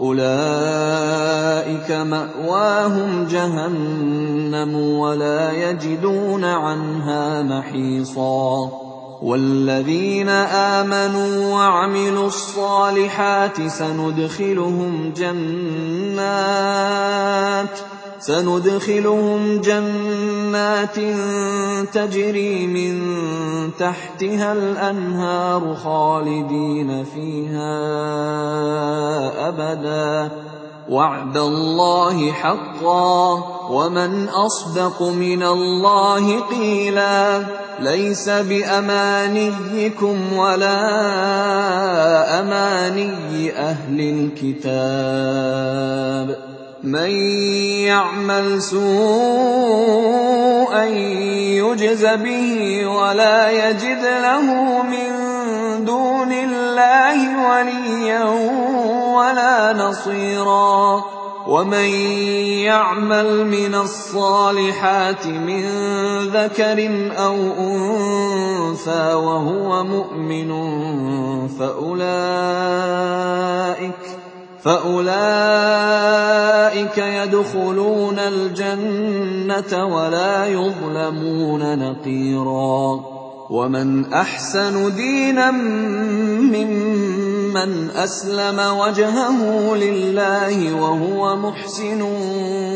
أولئك 0.00 1.90
مأواهم 1.90 3.24
جهنم 3.30 4.74
ولا 4.74 5.52
يجدون 5.52 6.44
عنها 6.44 7.42
محيصا 7.42 8.70
والذين 9.22 10.28
آمنوا 10.78 11.54
وعملوا 11.54 12.26
الصالحات 12.26 13.66
سندخلهم 13.66 15.12
جنات 15.16 16.48
سندخلهم 18.20 19.60
جنات 19.60 20.96
تجري 21.92 22.66
من 22.66 23.00
تحتها 23.78 24.52
الأنهار 24.52 25.74
خالدين 25.74 27.04
فيها 27.04 27.78
أبدا. 29.48 30.30
وعد 30.90 31.36
الله 31.36 32.32
حقا. 32.32 33.44
ومن 33.70 34.28
أصدق 34.28 35.02
من 35.02 35.42
الله 35.42 36.40
قيلا. 36.40 37.42
ليس 37.80 38.28
بأمانيكم 38.28 40.32
ولا 40.32 40.80
أماني 42.40 43.58
أهل 43.58 44.30
الكتاب. 44.44 46.47
من 46.82 47.10
يعمل 47.90 48.62
سوءا 48.62 48.84
يجز 51.58 52.06
به 52.06 52.86
ولا 52.86 53.50
يجد 53.50 54.02
له 54.02 54.42
من 54.82 55.08
دون 55.84 56.32
الله 56.32 57.48
وليا 57.50 58.24
ولا 59.14 59.72
نصيرا 59.72 61.04
ومن 61.46 61.88
يعمل 62.62 63.46
من 63.46 63.74
الصالحات 63.74 65.26
من 65.26 65.64
ذكر 66.28 67.10
أو 67.18 67.36
انثى 67.58 69.14
وهو 69.14 69.84
مؤمن 69.84 70.48
فاولئك 71.48 72.98
فأولئك 74.62 74.98
يدخلون 76.98 78.18
الجنة 78.18 79.86
ولا 79.86 80.46
يظلمون 80.46 81.78
نقيرا 81.78 83.00
ومن 83.50 84.12
أحسن 84.12 84.94
دينا 84.94 85.50
ممن 85.50 86.98
مَّنْ 87.52 87.90
أَسْلَمَ 87.90 88.58
وَجْهَهُ 88.78 89.38
لِلَّهِ 89.76 90.74
وَهُوَ 90.74 91.36
مُحْسِنٌ 91.36 92.02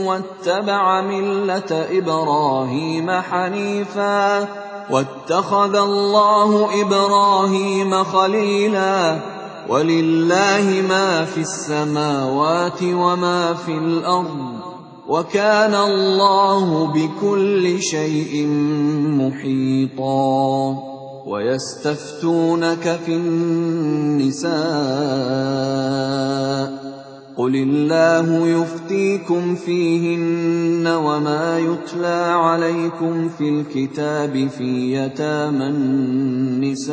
وَاتَّبَعَ 0.07 1.01
مِلَّةَ 1.01 1.73
إِبْرَاهِيمَ 1.99 3.11
حَنِيفًا 3.11 4.45
ۗ 4.45 4.49
وَاتَّخَذَ 4.91 5.77
اللَّهُ 5.77 6.83
إِبْرَاهِيمَ 6.83 8.05
خَلِيلًا 8.05 9.21
وَلِلَّهِ 9.69 10.83
مَا 10.89 11.25
فِي 11.25 11.41
السَّمَاوَاتِ 11.41 12.83
وَمَا 12.83 13.55
فِي 13.55 13.73
الْأَرْضِ 13.73 14.59
ۚ 14.59 14.63
وَكَانَ 15.09 15.75
اللَّهُ 15.75 16.87
بِكُلِّ 16.93 17.83
شَيْءٍ 17.83 18.47
مُّحِيطًا 19.23 20.79
وَيَسْتَفْتُونَكَ 21.27 23.01
فِي 23.07 23.13
النِّسَاءِ 23.17 24.53
ۖ 26.67 26.73
قُلِ 27.39 27.55
اللَّهُ 27.57 28.47
يُفْتِيكُمْ 28.49 29.55
فِيهِنَّ 29.55 30.87
وَمَا 30.87 31.59
يُتْلَىٰ 31.59 32.25
عَلَيْكُمْ 32.35 33.29
فِي 33.29 33.49
الْكِتَابِ 33.49 34.49
فِي 34.59 34.93
يَتَامَى 34.97 35.67
النِّسَاءِ 35.69 36.93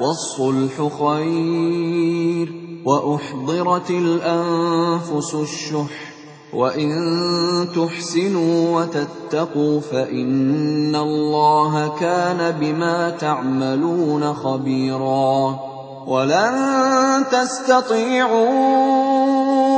وَالصُّلْحُ 0.00 0.74
خَيْرٌ 0.98 2.46
ۗ 2.48 2.50
وَأُحْضِرَتِ 2.86 3.90
الْأَنفُسُ 3.90 5.34
الشُّحَّ 5.34 5.94
ۚ 6.10 6.14
وَإِن 6.54 6.90
تُحْسِنُوا 7.76 8.80
وَتَتَّقُوا 8.80 9.80
فَإِنَّ 9.80 10.96
اللَّهَ 10.96 11.88
كَانَ 12.00 12.50
بِمَا 12.60 13.10
تَعْمَلُونَ 13.10 14.34
خَبِيرًا 14.34 15.58
وَلَن 16.06 16.54
تَسْتَطِيعُوا 17.32 18.50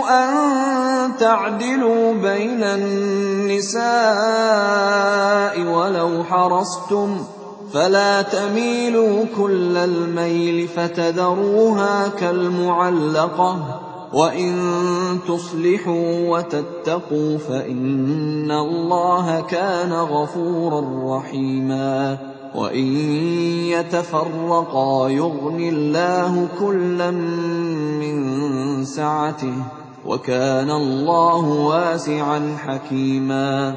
أَن 0.09 1.17
تَعْدِلُوا 1.17 2.13
بَيْنَ 2.13 2.63
النِّسَاءِ 2.63 3.85
وَلَوْ 5.61 6.25
حَرَصْتُمْ 6.25 7.19
ۖ 7.19 7.21
فلا 7.77 8.23
تميلوا 8.23 9.25
كل 9.37 9.77
الميل 9.77 10.69
فتذروها 10.69 12.09
كالمعلقة 12.09 13.81
وإن 14.13 14.55
تصلحوا 15.29 16.29
وتتقوا 16.29 17.39
فإن 17.39 18.51
الله 18.51 19.41
كان 19.41 19.93
غفورا 19.93 21.19
رحيما 21.19 22.19
وإن 22.55 22.87
يتفرقا 23.69 25.09
يغن 25.09 25.61
الله 25.61 26.49
كلا 26.61 27.11
من 28.01 28.85
سعته 28.85 29.55
وكان 30.07 30.71
الله 30.71 31.49
واسعا 31.49 32.57
حكيما 32.67 33.77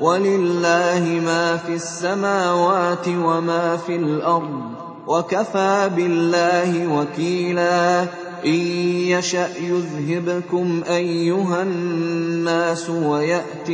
وَلِلَّهِ 0.00 1.20
مَا 1.24 1.56
فِي 1.56 1.74
السَّمَاوَاتِ 1.74 3.08
وَمَا 3.08 3.76
فِي 3.76 3.96
الْأَرْضِ 3.96 4.60
ۚ 4.74 4.74
وَكَفَىٰ 5.08 5.90
بِاللَّهِ 5.96 6.86
وَكِيلًا 6.98 8.02
إِن 8.46 8.60
يَشَأْ 9.14 9.48
يُذْهِبْكُمْ 9.60 10.82
أَيُّهَا 10.88 11.62
النَّاسُ 11.62 12.90
وَيَأْتِ 12.90 13.68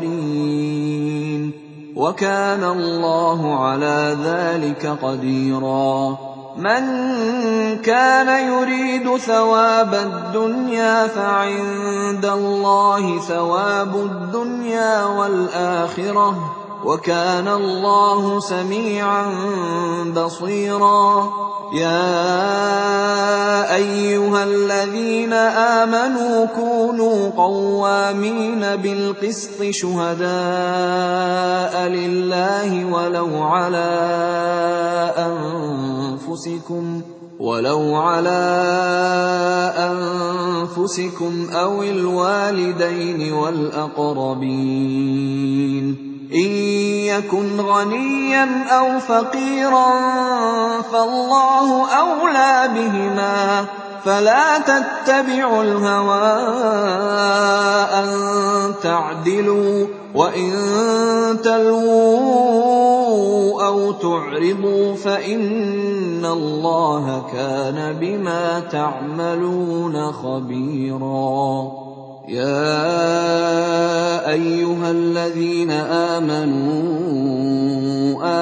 بِآخَرِينَ 0.00 0.30
ۚ 1.50 1.54
وَكَانَ 1.96 2.64
اللَّهُ 2.64 3.54
عَلَىٰ 3.64 4.16
ذَٰلِكَ 4.24 4.86
قَدِيرًا 5.02 6.18
كَانَ 7.76 8.28
يُرِيدُ 8.52 9.16
ثَوَابَ 9.16 9.94
الدُّنْيَا 9.94 11.06
فَعِندَ 11.06 12.24
اللَّهِ 12.24 13.20
ثَوَابُ 13.20 13.96
الدُّنْيَا 13.96 15.04
وَالْآخِرَةِ 15.04 16.30
ۚ 16.30 16.34
وَكَانَ 16.86 17.48
اللَّهُ 17.48 18.40
سَمِيعًا 18.40 19.26
بَصِيرًا. 20.16 21.30
يَا 21.74 23.74
أَيُّهَا 23.74 24.44
الَّذِينَ 24.44 25.32
آمَنُوا 25.32 26.46
كُونُوا 26.46 27.30
قَوَّامِينَ 27.36 28.76
بِالْقِسْطِ 28.76 29.62
شُهَدَاءَ 29.70 30.28
لِلَّهِ 31.88 32.84
وَلَوْ 32.84 33.42
عَلَىٰ 33.42 34.00
أَنفُسِكُمْ 35.16 37.02
ولو 37.40 37.96
على 37.96 38.42
أنفسكم 39.76 41.46
أو 41.52 41.82
الوالدين 41.82 43.32
والأقربين. 43.32 44.46
إن 46.34 46.50
يكن 47.16 47.60
غنيا 47.60 48.64
أو 48.68 48.98
فقيرا 48.98 49.90
فالله 50.92 51.88
أولى 51.98 52.68
بهما. 52.74 53.64
فلا 54.04 54.58
تتبعوا 54.58 55.62
الهوى 55.62 56.32
أن 57.98 58.10
تعدلوا 58.82 59.86
وإن 60.14 60.52
تلووا 61.44 62.80
أو 63.66 63.92
تعرضوا 63.92 64.94
فإن 64.94 66.24
الله 66.26 67.22
كان 67.32 67.96
بما 68.00 68.60
تعملون 68.60 70.12
خبيرا 70.12 71.79
يا 72.30 74.30
أيها 74.30 74.90
الذين 74.90 75.70
آمنوا 76.20 76.60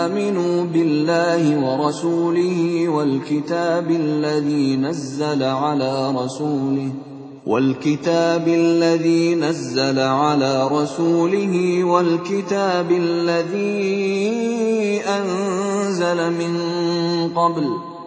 آمنوا 0.07 0.64
بالله 0.64 1.59
ورسوله 1.64 2.89
والكتاب 2.89 3.91
الذي 3.91 4.76
نزل 4.76 5.43
على 5.43 6.11
رسوله 6.11 6.91
والكتاب 7.47 8.49
الذي 8.49 9.34
نزل 9.34 9.99
على 9.99 10.68
رسوله 10.72 11.84
والكتاب 11.84 12.91
الذي 12.91 14.20
أنزل 15.01 16.32
من 16.32 16.59
قبل 17.34 17.88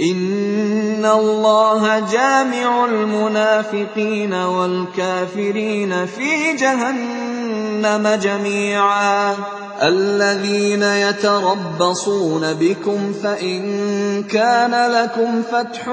إِنَّ 0.00 1.04
اللَّهَ 1.04 1.98
جَامِعُ 1.98 2.84
الْمُنَافِقِينَ 2.84 4.34
وَالْكَافِرِينَ 4.34 6.06
فِي 6.06 6.56
جَهَنَّمَ 6.56 8.18
جَمِيعًا. 8.22 9.34
الَّذِينَ 9.82 10.82
يَتَرَبَّصُونَ 10.82 12.54
بِكُمْ 12.54 13.12
فَإِن 13.22 13.62
كَانَ 14.22 14.90
لَكُمْ 14.92 15.42
فَتْحٌ 15.42 15.88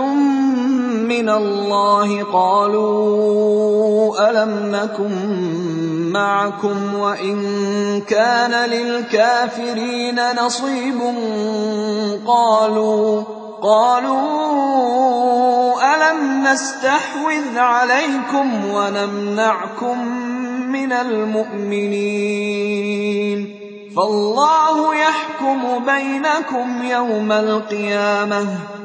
مِّنَ 1.06 1.30
اللَّهِ 1.30 2.24
قَالُوا 2.24 4.30
أَلَمْ 4.30 4.76
نَكُن 4.76 5.14
مَّعَكُمْ 6.14 6.96
وَإِن 6.96 7.38
كَانَ 8.02 8.70
لِلْكَافِرِينَ 8.70 10.20
نَصِيبٌ 10.46 11.00
قَالُوا 12.28 13.24
قَالُوا 13.66 15.16
أَلَمْ 15.96 16.44
نَسْتَحْوِذْ 16.48 17.58
عَلَيْكُمْ 17.58 18.66
وَنَمْنَعْكُم 18.66 20.08
مِّنَ 20.72 20.92
الْمُؤْمِنِينَ 20.94 22.26
فَاللَّهُ 23.96 24.96
يَحْكُمُ 24.96 25.86
بَيْنَكُمْ 25.86 26.84
يَوْمَ 26.84 27.32
الْقِيَامَةِ 27.32 28.44
ۖ 28.44 28.48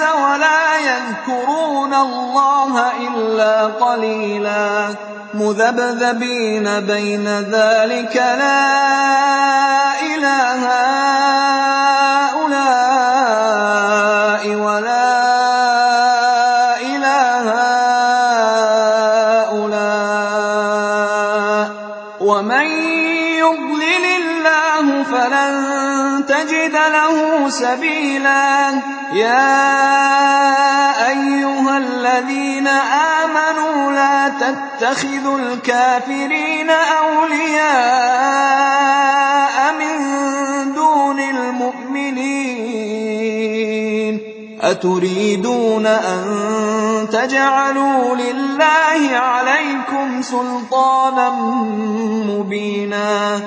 وَلَا 0.00 0.78
يَذْكُرُونَ 0.78 1.94
اللَّهَ 1.94 2.92
إِلَّا 3.08 3.64
قَلِيلًا. 3.64 4.94
مُذَبْذَبِينَ 5.34 6.80
بَيْنَ 6.80 7.28
ذَٰلِكَ 7.28 8.16
لَا 8.16 8.70
إِلَىٰ 10.00 10.42
هَٰؤُلَاءِ 10.64 10.94
وَلَا 14.48 15.14
هَٰؤُلَاءِ 17.50 17.94
ۚ. 21.68 21.70
وَمَن 22.20 22.66
يُضْلِلِ 23.42 24.04
اللَّهُ 24.22 25.02
فَلَن 25.02 25.54
تَجِدَ 26.26 26.72
لَهُ 26.72 27.48
سَبِيلًا. 27.48 28.93
يَا 29.14 31.06
أَيُّهَا 31.08 31.78
الَّذِينَ 31.78 32.66
آمَنُوا 32.66 33.92
لَا 33.92 34.28
تَتَّخِذُوا 34.28 35.38
الْكَافِرِينَ 35.38 36.70
أَوْلِيَاءَ 36.70 37.54
مِن 39.78 39.98
دُونِ 40.74 41.20
الْمُؤْمِنِينَ 41.20 42.54
أَتُرِيدُونَ 44.62 45.86
أَن 45.86 46.24
تَجْعَلُوا 47.12 48.16
لِلَّهِ 48.16 49.16
عَلَيْكُمْ 49.16 50.22
سُلْطَانًا 50.22 51.30
مُّبِينًا 52.30 53.40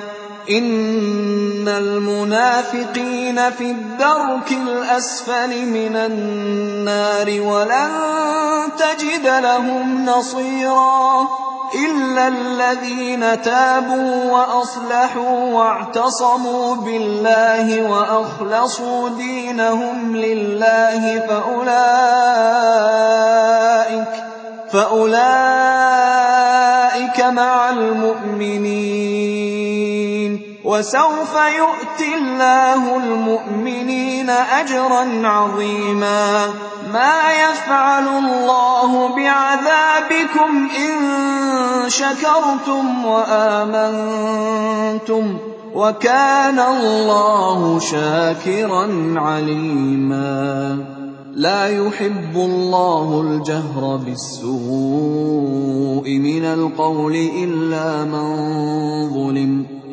إِنَّ 0.50 1.68
الْمُنَافِقِينَ 1.68 3.50
فِي 3.50 3.64
الدَّرْكِ 3.70 4.52
الْأَسْفَلِ 4.52 5.66
مِنَ 5.66 5.96
النَّارِ 5.96 7.26
وَلَن 7.40 7.90
تَجِدَ 8.78 9.26
لَهُمْ 9.26 10.04
نَصِيرًا 10.04 11.28
إِلَّا 11.74 12.28
الَّذِينَ 12.28 13.42
تَابُوا 13.42 14.32
وَأَصْلَحُوا 14.32 15.52
وَاعْتَصَمُوا 15.52 16.74
بِاللَّهِ 16.74 17.90
وَأَخْلَصُوا 17.90 19.08
دِينَهُمْ 19.08 20.16
لِلَّهِ 20.16 21.26
فَأُولَٰئِكَ 21.28 21.88
فَأُولَٰئِكَ 24.72 25.18
مَعَ 27.20 27.70
الْمُؤْمِنِينَ 27.70 29.54
ۖ 29.54 29.57
وَسَوْفَ 30.68 31.32
يُؤْتِ 31.58 32.00
اللَّهُ 32.18 32.96
الْمُؤْمِنِينَ 32.96 34.30
أَجْرًا 34.30 35.28
عَظِيمًا. 35.28 36.46
مَا 36.92 37.32
يَفْعَلُ 37.32 38.08
اللَّهُ 38.08 39.16
بِعَذَابِكُمْ 39.16 40.68
إِن 40.78 40.92
شَكَرْتُمْ 41.88 43.04
وَآمَنتُمْ 43.04 45.38
ۚ 45.38 45.40
وَكَانَ 45.74 46.58
اللَّهُ 46.58 47.78
شَاكِرًا 47.78 49.14
عَلِيمًا. 49.16 50.76
لَا 51.34 51.68
يُحِبُّ 51.68 52.36
اللَّهُ 52.36 53.20
الْجَهْرَ 53.26 53.96
بِالسُّوءِ 53.96 56.04
مِنَ 56.08 56.44
الْقَوْلِ 56.44 57.14
إِلَّا 57.14 58.04
مَن 58.04 58.36
ظُلِمَ 59.14 59.64
ۚ. 59.64 59.66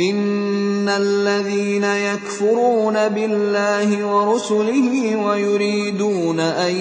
إِنَّ 0.00 0.88
الَّذِينَ 0.88 1.84
يَكْفُرُونَ 1.84 3.08
بِاللَّهِ 3.08 4.06
وَرُسُلِهِ 4.14 5.16
وَيُرِيدُونَ 5.26 6.40
أَن 6.40 6.74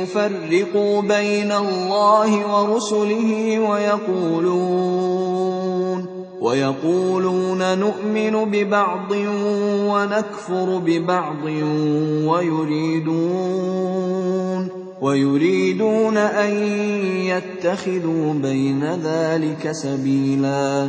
يُفَرِّقُوا 0.00 1.02
بَيْنَ 1.02 1.52
اللَّهِ 1.52 2.30
وَرُسُلِهِ 2.54 3.58
وَيَقُولُونَ 3.70 5.04
وَيَقُولُونَ 6.40 7.78
نُؤْمِنُ 7.78 8.50
بِبَعْضٍ 8.50 9.10
وَنَكْفُرُ 9.88 10.78
بِبَعْضٍ 10.86 11.44
وَيُرِيدُونَ 12.24 13.74
وَيُرِيدُونَ 15.02 16.16
أَن 16.16 16.52
يَتَّخِذُوا 17.28 18.32
بَيْنَ 18.32 18.84
ذَٰلِكَ 19.04 19.72
سَبِيلًا 19.72 20.88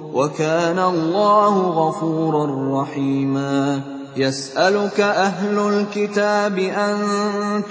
وَكَانَ 0.13 0.79
اللَّهُ 0.79 1.55
غَفُورًا 1.69 2.81
رَّحِيمًا. 2.81 3.81
يَسْأَلُكَ 4.17 4.99
أَهْلُ 4.99 5.59
الْكِتَابِ 5.59 6.57
أَن 6.59 6.97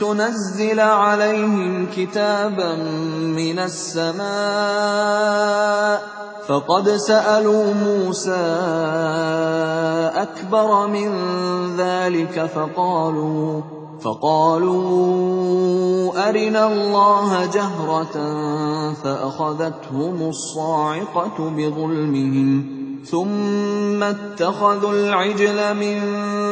تُنَزِّلَ 0.00 0.80
عَلَيْهِمْ 0.80 1.86
كِتَابًا 1.96 2.74
مِّنَ 3.20 3.58
السَّمَاءِ 3.58 4.24
ۚ. 5.98 6.02
فَقَدْ 6.48 6.88
سَأَلُوا 6.88 7.74
مُوسَىٰ 7.74 8.32
أَكْبَرَ 10.14 10.86
مِن 10.86 11.10
ذَٰلِكَ 11.76 12.50
فَقَالُوا 12.54 13.79
فَقَالُوا 14.02 14.90
أَرِنَا 16.28 16.72
اللَّهَ 16.72 17.46
جَهْرَةً 17.46 18.14
فَأَخَذَتْهُمُ 18.92 20.28
الصَّاعِقَةُ 20.28 21.50
بِظُلْمِهِمْ 21.56 22.80
ثُمَّ 23.04 24.02
اتَّخَذُوا 24.02 24.92
الْعِجْلَ 24.92 25.74
مِن 25.76 26.00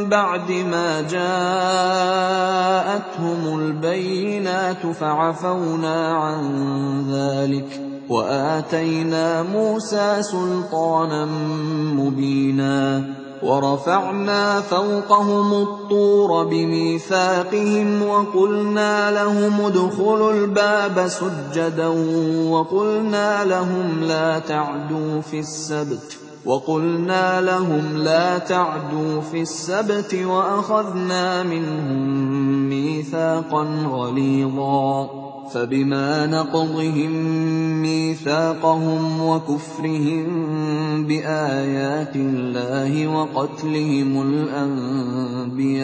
بَعْدِ 0.09 0.51
مَا 0.53 1.01
جَاءَتْهُمُ 1.01 1.99
الْبَيِّنَاتُ 3.61 4.87
فَعَفَوْنَا 4.87 6.15
عَن 6.15 6.43
ذَٰلِكَ 7.13 7.81
وَآتَيْنَا 8.09 9.43
مُوسَىٰ 9.43 10.23
سُلْطَانًا 10.23 11.25
مُّبِينًا 11.97 13.05
وَرَفَعْنَا 13.43 14.61
فَوْقَهُمُ 14.61 15.53
الطُّورَ 15.63 16.45
بِمِيثَاقِهِمْ 16.45 18.03
وَقُلْنَا 18.03 19.11
لَهُمُ 19.11 19.61
ادْخُلُوا 19.61 20.33
الْبَابَ 20.33 21.09
سُجَّدًا 21.09 21.89
وَقُلْنَا 22.51 23.45
لَهُمْ 23.45 24.05
لَا 24.05 24.39
تَعْدُوا 24.39 25.21
فِي 25.21 25.39
السَّبْتِ 25.39 26.19
وَقُلْنَا 26.47 27.41
لَهُمْ 27.41 27.97
لَا 27.97 28.39
تَعْدُوا 28.39 29.21
فِي 29.21 29.41
السَّبْتِ 29.41 30.15
وَأَخَذْنَا 30.15 31.43
مِنْهُم 31.43 32.09
مِّيثَاقًا 32.69 33.65
غَلِيظًا 33.93 35.28
فَبِمَا 35.53 36.27
نَقْضِهِم 36.27 37.13
مِّيثَاقَهُمْ 37.83 39.21
وَكُفْرِهِم 39.27 40.27
بِآيَاتِ 41.07 42.17
اللَّهِ 42.17 43.09
وَقَتْلِهِمُ 43.09 44.23
الْأَنبِيَاءَ 44.23 45.79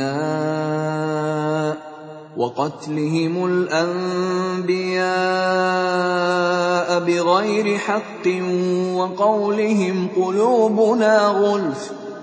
وقتلهم 2.37 3.45
الأنبياء 3.47 5.01
بغير 7.01 7.79
حق 7.79 8.27
وقولهم 8.95 10.09
قلوبنا 10.17 11.27
غلف 11.29 11.93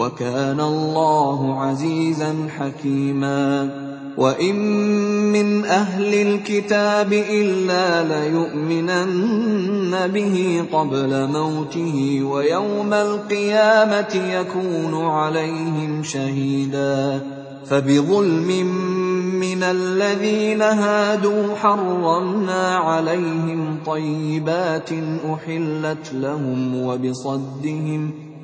وَكَانَ 0.00 0.60
اللَّهُ 0.60 1.60
عَزِيزًا 1.60 2.48
حَكِيمًا. 2.58 3.70
وَإِن 4.16 4.54
مِّنْ 5.32 5.64
أَهْلِ 5.64 6.14
الْكِتَابِ 6.14 7.12
إِلَّا 7.12 8.02
لَيُؤْمِنَنَّ 8.02 10.10
بِهِ 10.14 10.64
قَبْلَ 10.72 11.28
مَوْتِهِ 11.28 12.22
وَيَوْمَ 12.22 12.92
الْقِيَامَةِ 12.92 14.14
يَكُونُ 14.14 15.04
عَلَيْهِمْ 15.04 16.02
شَهِيدًا. 16.02 17.20
فَبِظُلْمٍ 17.66 18.66
مِّنَ 19.40 19.62
الَّذِينَ 19.62 20.62
هَادُوا 20.62 21.54
حَرَّمْنَا 21.54 22.76
عَلَيْهِمْ 22.76 23.78
طَيِّبَاتٍ 23.86 24.90
أُحِلَّتْ 25.26 26.12
لَهُمْ 26.12 26.82
وَبِصَدِّهِمْ 26.82 28.29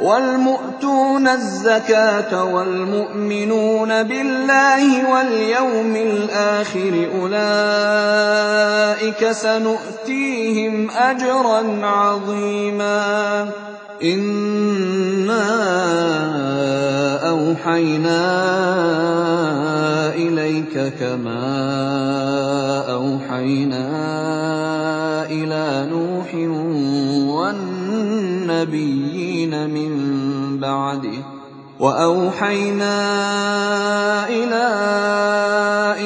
وَالْمُؤْتُونَ 0.00 1.28
الزَّكَاةَ 1.28 2.44
وَالْمُؤْمِنُونَ 2.44 4.02
بِاللَّهِ 4.02 5.10
وَالْيَوْمِ 5.10 5.96
الْآخِرِ 5.96 7.08
أُولَٰئِكَ 7.14 8.52
سَنُؤْتِيهِمْ 9.32 10.90
أَجْرًا 10.90 11.86
عَظِيمًا 11.86 13.50
إِنَّا 14.02 15.46
أَوْحَيْنَا 17.28 18.20
إِلَيْكَ 20.14 20.92
كَمَا 21.00 21.44
أَوْحَيْنَا 22.92 23.86
إِلَىٰ 25.30 25.88
نُوحٍ 25.90 26.34
والنبيين 28.48 29.70
من 29.70 29.92
بعده 30.60 31.37
وأوحينا 31.80 32.98
إلى 34.28 34.66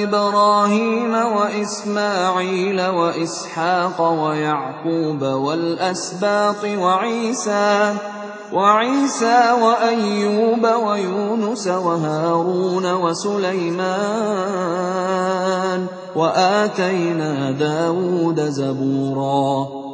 إبراهيم 0.05 1.15
وإسماعيل 1.15 2.87
وإسحاق 2.87 4.01
ويعقوب 4.01 5.23
والأسباط 5.23 6.65
وعيسى 6.65 7.95
وعيسى 8.53 9.53
وأيوب 9.63 10.65
ويونس 10.87 11.69
وهارون 11.69 12.93
وسليمان 12.93 13.93
وآتينا 16.17 17.51
داود 17.51 18.41
زبورا. 18.41 19.82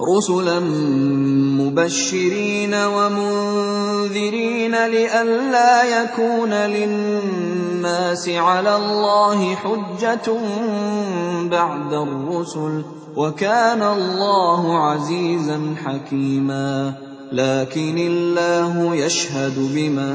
رسلا 0.00 0.60
مبشرين 1.60 2.74
ومنذرين 2.74 4.86
لئلا 4.86 6.02
يكون 6.02 6.50
للناس 6.52 8.28
على 8.28 8.76
الله 8.76 9.54
حجة 9.54 10.32
بعد 11.50 11.92
الرسل 11.92 12.82
وكان 13.16 13.82
الله 13.82 14.78
عزيزا 14.78 15.74
حكيما 15.84 16.92
لكن 17.32 17.98
الله 17.98 18.94
يشهد 18.94 19.54
بما 19.74 20.12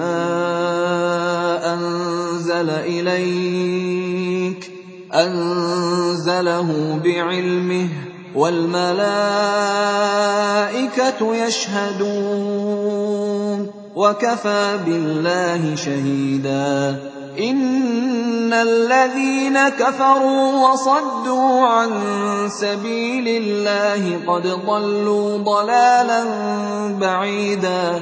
أنزل 1.73 2.69
إليك 2.69 4.71
أنزله 5.13 6.99
بعلمه 7.03 7.87
والملائكة 8.35 8.95
يشهدون 11.35 13.01
وكفى 13.95 14.77
بالله 14.85 15.75
شهيدا. 15.75 16.99
إن 17.39 18.53
الذين 18.53 19.69
كفروا 19.69 20.69
وصدوا 20.69 21.67
عن 21.67 21.91
سبيل 22.49 23.27
الله 23.27 24.19
قد 24.27 24.47
ضلوا 24.67 25.37
ضلالا 25.37 26.23
بعيدا. 27.01 28.01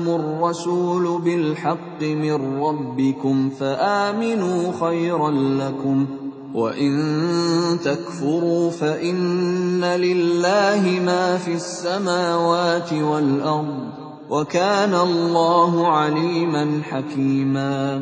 الرسول 0.07 1.22
بالحق 1.22 2.02
من 2.02 2.61
ربكم 2.64 3.49
فآمنوا 3.49 4.72
خيرا 4.80 5.32
لكم 5.32 6.06
وإن 6.53 6.94
تكفروا 7.84 8.72
فإن 8.72 9.84
لله 9.84 11.02
ما 11.06 11.38
في 11.38 11.53
السماوات 11.53 12.94
والأرض 12.94 13.95
وكان 14.30 14.94
الله 14.94 15.88
عليما 15.88 16.82
حكيما 16.84 18.02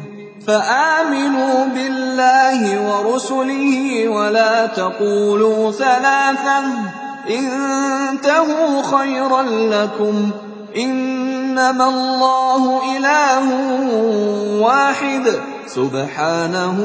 فآمنوا 0.47 1.65
بالله 1.65 2.91
ورسله 2.91 4.07
ولا 4.09 4.65
تقولوا 4.65 5.71
ثلاثا 5.71 6.63
انتهوا 7.29 8.81
خيرا 8.97 9.41
لكم. 9.43 10.31
إنما 10.77 11.89
الله 11.89 12.81
إله 12.97 13.49
واحد. 14.61 15.39
سبحانه 15.67 16.77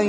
أن 0.00 0.06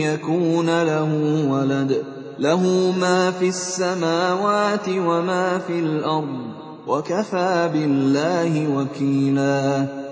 يكون 0.00 0.82
له 0.82 1.08
ولد. 1.50 2.04
له 2.38 2.92
ما 3.00 3.30
في 3.30 3.48
السماوات 3.48 4.88
وما 4.88 5.58
في 5.66 5.72
الأرض. 5.72 6.50
وكفى 6.86 7.70
بالله 7.72 8.68
وكيلا. 8.76 9.86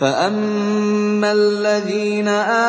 فاما 0.00 1.32
الذين 1.32 2.28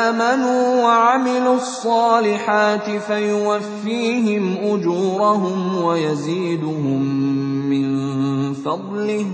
امنوا 0.09 0.83
وعملوا 0.83 1.55
الصالحات 1.55 2.89
فيوفيهم 3.07 4.57
اجورهم 4.63 5.83
ويزيدهم 5.83 7.01
من 7.69 7.87
فضله 8.53 9.25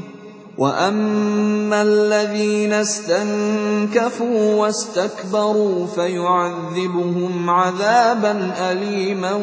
واما 0.58 1.82
الذين 1.82 2.74
استنكفوا 2.74 4.56
واستكبروا 4.56 5.88
فيعذبهم 5.88 7.50
عذابا 7.50 8.54
اليما 8.72 9.34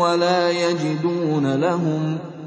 ولا 0.00 0.50
يجدون 0.50 1.54
لهم 1.54 2.18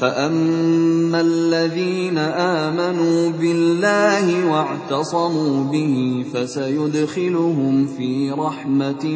فاما 0.00 1.20
الذين 1.20 2.18
امنوا 2.18 3.30
بالله 3.30 4.50
واعتصموا 4.52 5.64
به 5.64 6.24
فسيدخلهم 6.34 7.86
في 7.86 8.30
رحمه 8.30 9.06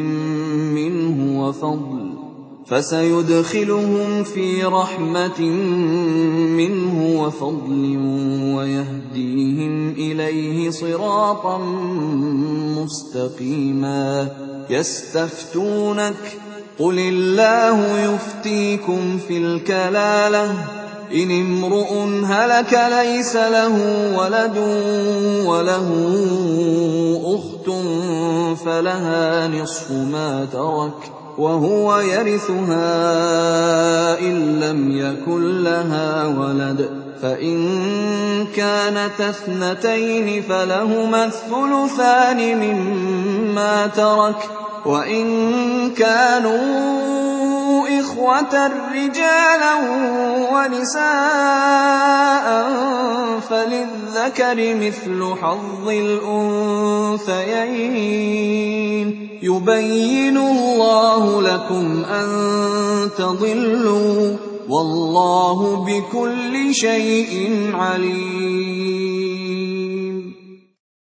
منه 0.75 1.43
وفضل 1.43 2.11
فسيدخلهم 2.65 4.23
في 4.23 4.63
رحمة 4.63 5.41
منه 6.57 7.21
وفضل 7.23 7.97
ويهديهم 8.55 9.89
إليه 9.89 10.69
صراطا 10.69 11.57
مستقيما 12.77 14.29
يستفتونك 14.69 16.39
قل 16.79 16.99
الله 16.99 17.99
يفتيكم 17.99 19.17
في 19.27 19.37
الكلاله 19.37 20.55
ان 21.13 21.31
امرؤ 21.31 21.93
هلك 22.25 22.79
ليس 22.91 23.35
له 23.35 23.75
ولد 24.17 24.57
وله 25.45 25.87
اخت 27.25 27.69
فلها 28.65 29.47
نصف 29.47 29.91
ما 29.91 30.47
ترك 30.53 31.11
وهو 31.37 31.99
يرثها 31.99 32.89
ان 34.19 34.59
لم 34.59 34.97
يكن 34.97 35.63
لها 35.63 36.27
ولد 36.27 36.89
فان 37.21 38.47
كانت 38.55 39.21
اثنتين 39.21 40.41
فلهما 40.41 41.25
الثلثان 41.25 42.57
مما 42.57 43.87
ترك 43.87 44.60
وإن 44.85 45.93
كانوا 45.93 46.61
إخوة 47.99 48.67
رجالا 48.93 49.73
ونساء 50.53 51.01
فللذكر 53.49 54.57
مثل 54.75 55.19
حظ 55.41 55.85
الأنثيين. 55.89 56.67
يبين 59.43 60.37
الله 60.37 61.41
لكم 61.41 62.05
أن 62.05 62.29
تضلوا 63.17 64.35
والله 64.69 65.85
بكل 65.85 66.75
شيء 66.75 67.49
عليم. 67.73 69.80